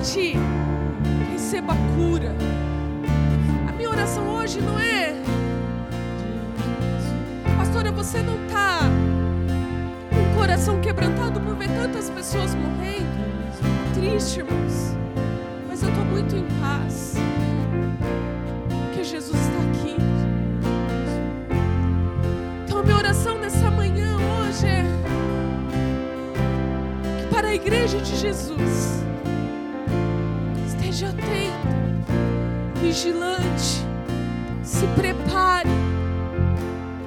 [0.00, 0.34] a gente
[1.30, 2.34] receba cura.
[3.68, 5.14] A minha oração hoje não é
[7.58, 8.80] Pastora, você não está
[10.08, 13.20] com o coração quebrantado por ver tantas pessoas morrendo?
[13.92, 14.96] Triste, irmãos.
[15.68, 17.16] Mas eu estou muito em paz.
[18.70, 19.96] Porque Jesus está aqui.
[22.64, 24.82] Então, a minha oração nessa manhã hoje é
[27.30, 29.00] para a igreja de Jesus
[32.90, 33.86] vigilante,
[34.64, 35.68] se prepare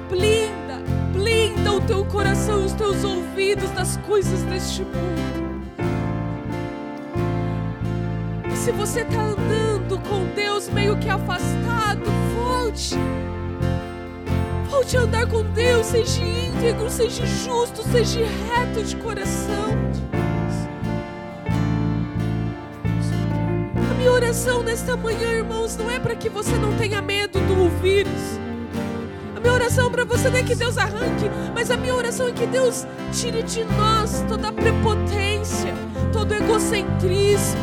[0.08, 0.80] blinda,
[1.12, 5.74] blinda o teu coração os teus ouvidos das coisas deste mundo.
[8.56, 12.94] Se você está andando com Deus meio que afastado, volte.
[14.70, 19.83] Volte a andar com Deus, seja íntegro, seja justo, seja reto de coração.
[24.14, 28.44] Oração nesta manhã, irmãos, não é para que você não tenha medo do vírus
[29.44, 32.46] minha oração para você não é que Deus arranque, mas a minha oração é que
[32.46, 35.74] Deus tire de nós toda a prepotência,
[36.14, 37.60] todo o egocentrismo.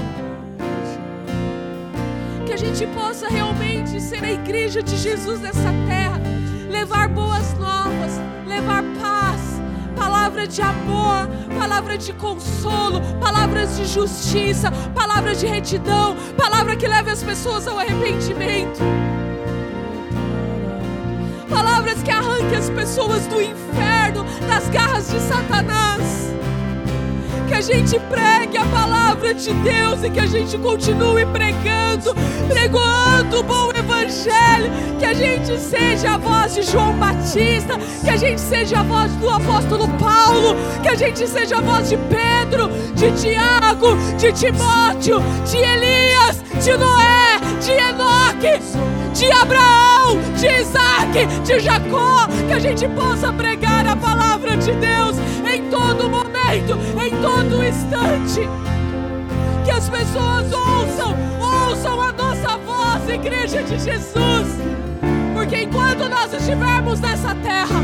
[2.46, 6.22] Que a gente possa realmente ser a igreja de Jesus nessa terra,
[6.70, 8.12] levar boas novas,
[8.46, 9.21] levar paz,
[10.32, 17.12] palavra de amor, palavra de consolo, palavras de justiça, palavra de retidão, palavra que leve
[17.12, 18.80] as pessoas ao arrependimento
[21.50, 26.32] palavras que arranquem as pessoas do inferno, das garras de Satanás.
[27.52, 32.16] Que a gente pregue a palavra de Deus e que a gente continue pregando,
[32.48, 34.72] pregoando o bom evangelho.
[34.98, 39.12] Que a gente seja a voz de João Batista, que a gente seja a voz
[39.18, 45.22] do apóstolo Paulo, que a gente seja a voz de Pedro, de Tiago, de Timóteo,
[45.46, 48.62] de Elias, de Noé, de Enoque,
[49.14, 55.18] de Abraão, de Isaac, de Jacó, que a gente possa pregar a palavra de Deus
[55.54, 58.42] em todo momento, em todo instante.
[59.64, 64.48] Que as pessoas ouçam, ouçam a nossa voz, Igreja de Jesus,
[65.34, 67.80] porque enquanto nós estivermos nessa terra,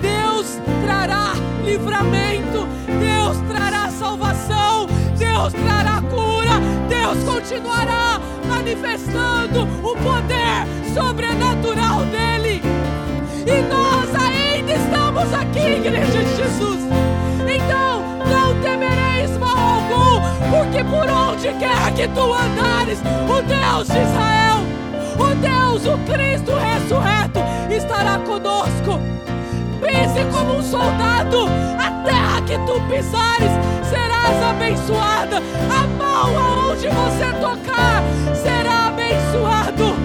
[0.00, 2.66] Deus trará livramento,
[2.98, 4.86] Deus trará salvação,
[5.18, 12.62] Deus trará cura, Deus continuará manifestando o poder sobrenatural dele.
[13.46, 17.17] E nós ainda estamos aqui, Igreja de Jesus.
[18.48, 24.64] Não temereis mal algum, porque por onde quer que tu andares, o Deus de Israel,
[25.18, 28.98] o Deus, o Cristo ressurreto, estará conosco.
[29.82, 31.46] Pense como um soldado,
[31.78, 33.52] a terra que tu pisares
[33.84, 38.02] serás abençoada, a mão aonde você tocar
[38.34, 39.97] será abençoado.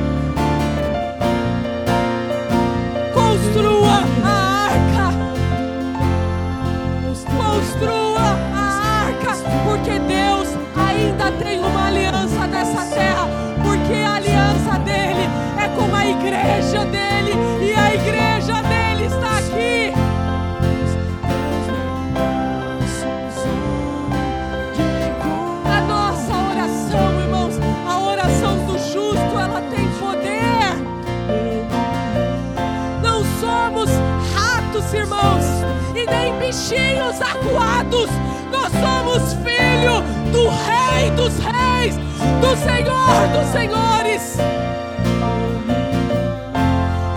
[37.21, 38.09] Acuados.
[38.51, 40.01] Nós somos filho
[40.31, 41.95] do Rei dos Reis,
[42.41, 44.37] do Senhor dos Senhores.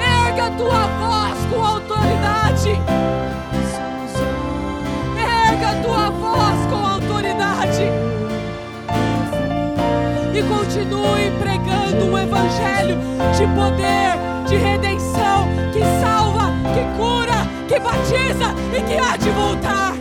[0.01, 2.71] Erga tua voz com autoridade.
[5.17, 7.91] Erga tua voz com autoridade.
[10.35, 12.99] E continue pregando um evangelho
[13.37, 14.17] de poder,
[14.49, 15.06] de redenção,
[18.13, 19.95] e que há de voltar.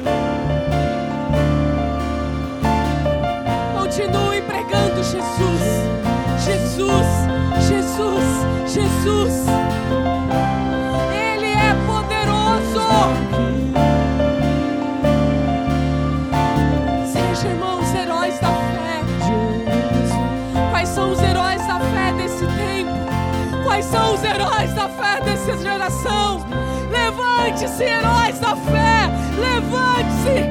[3.77, 5.61] Continue pregando Jesus,
[6.44, 7.07] Jesus,
[7.68, 8.23] Jesus,
[8.68, 9.45] Jesus.
[11.11, 12.86] Ele é poderoso.
[17.11, 19.03] Seja, irmãos, heróis da fé.
[20.69, 23.64] Quais são os heróis da fé desse tempo?
[23.64, 26.55] Quais são os heróis da fé dessa geração?
[27.56, 29.10] Levante-se, heróis da fé.
[29.40, 30.44] Levante-se.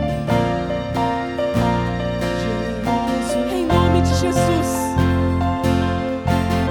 [3.55, 4.69] Em nome de Jesus.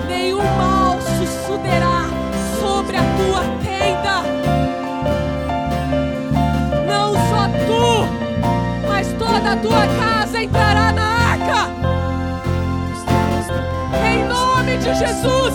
[0.08, 2.08] Nenhum mal sucederá
[2.60, 4.24] sobre a tua tenda.
[6.88, 8.08] Não só tu,
[8.88, 11.04] mas toda a tua casa entrará na
[11.34, 11.70] arca.
[14.04, 15.54] Em nome de Jesus.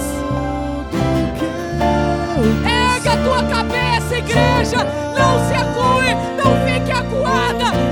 [2.65, 3.88] Erga a tua cabeça,
[4.19, 4.79] igreja.
[5.17, 7.88] Não se acue, não fique acuada.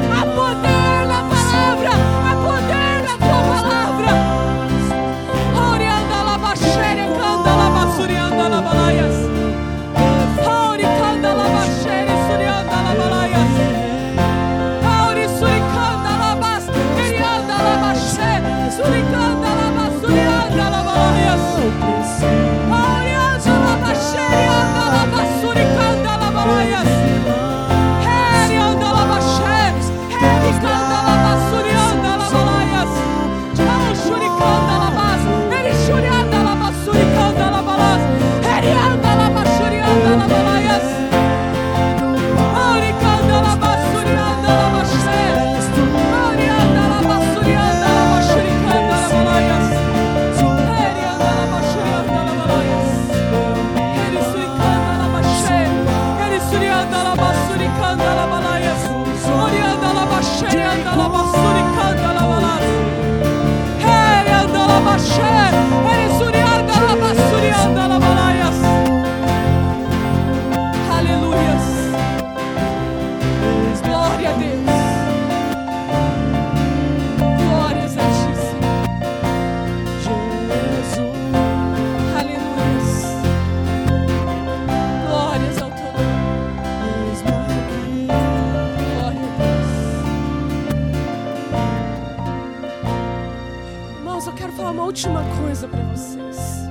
[94.56, 96.66] Falar uma última coisa para vocês.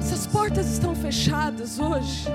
[0.00, 2.26] Essas portas estão fechadas hoje.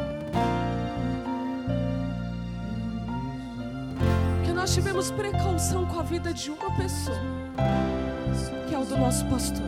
[4.37, 7.19] Porque nós tivemos precaução com a vida de uma pessoa,
[8.69, 9.67] que é o do nosso pastor.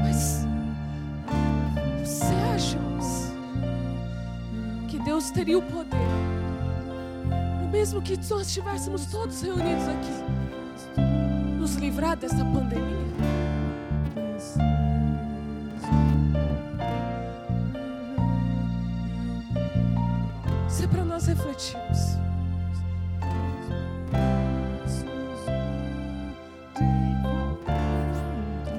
[0.00, 0.46] Mas
[2.04, 2.78] você acha,
[4.86, 6.01] que Deus teria o poder,
[7.82, 11.00] mesmo que nós estivéssemos todos reunidos aqui,
[11.58, 13.02] nos livrar dessa pandemia?
[20.68, 21.98] Isso é para nós refletirmos.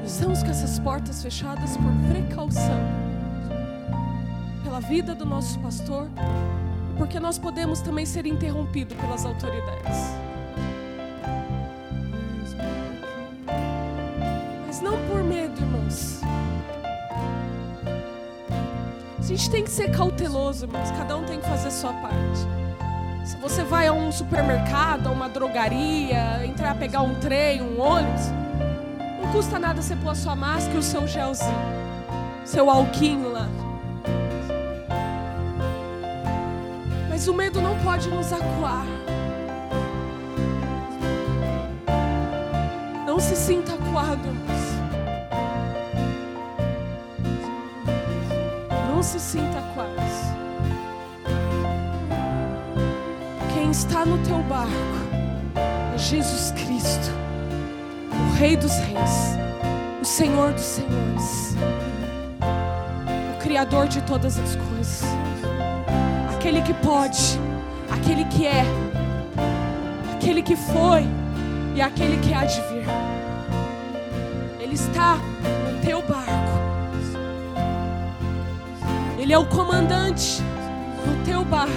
[0.05, 2.79] Estamos com essas portas fechadas por precaução,
[4.63, 6.07] pela vida do nosso pastor,
[6.97, 9.97] porque nós podemos também ser interrompidos pelas autoridades.
[14.65, 16.21] Mas não por medo, irmãos.
[19.17, 20.91] A gente tem que ser cauteloso, irmãos.
[20.91, 22.39] Cada um tem que fazer a sua parte.
[23.25, 28.27] Se você vai a um supermercado, a uma drogaria, entrar pegar um trem, um ônibus,
[29.21, 31.51] não custa nada você pôr a sua máscara e o seu gelzinho,
[32.43, 33.29] seu alquinho
[37.23, 38.85] Mas o medo não pode nos acuar.
[43.07, 44.27] Não se sinta acuado.
[48.89, 50.03] Não se sinta acuado.
[53.53, 54.73] Quem está no teu barco
[55.95, 57.09] é Jesus Cristo,
[58.11, 59.37] o Rei dos Reis,
[60.01, 61.55] o Senhor dos Senhores,
[63.33, 65.22] o Criador de todas as coisas,
[66.43, 67.39] aquele que pode,
[67.89, 68.65] aquele que é,
[70.13, 71.07] aquele que foi
[71.73, 72.85] e aquele que há de vir.
[74.59, 76.33] Ele está no teu barco.
[79.17, 80.41] Ele é o comandante
[81.07, 81.71] no teu barco.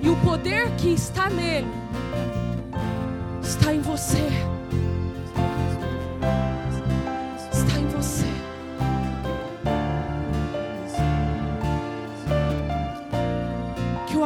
[0.00, 1.68] E o poder que está nele
[3.42, 4.16] está em você.
[4.16, 4.59] Está em você.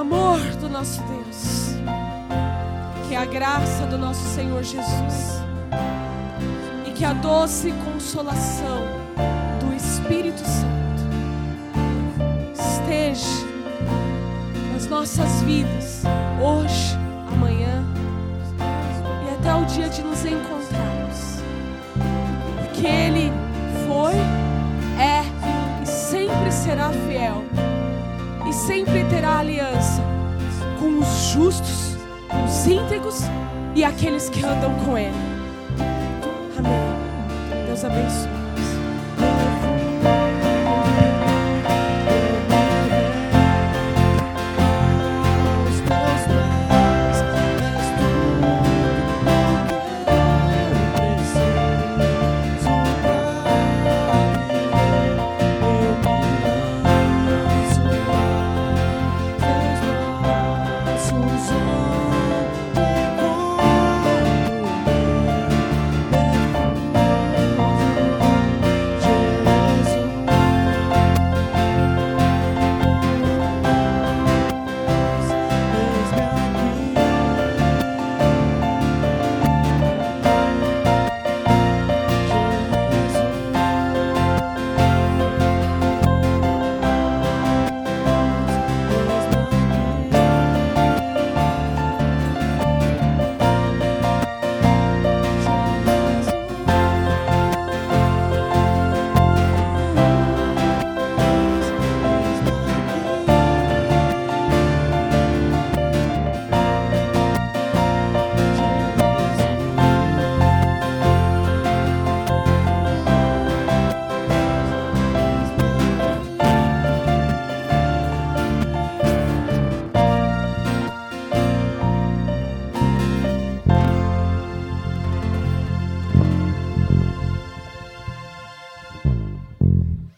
[0.04, 1.76] Amor do nosso Deus,
[3.08, 5.42] que a graça do nosso Senhor Jesus
[6.86, 8.84] e que a doce consolação
[9.60, 11.04] do Espírito Santo
[12.52, 13.46] esteja
[14.74, 16.02] nas nossas vidas
[16.38, 16.98] hoje,
[17.32, 17.82] amanhã
[19.26, 21.42] e até o dia de nos encontrarmos.
[22.58, 23.32] Porque Ele
[23.86, 24.14] foi,
[25.02, 25.24] é
[25.82, 27.42] e sempre será fiel
[28.54, 30.02] sempre terá aliança
[30.78, 31.96] com os justos,
[32.46, 33.22] os íntegros
[33.74, 35.14] e aqueles que andam com Ele.
[36.56, 37.66] Amém.
[37.66, 38.33] Deus abençoe.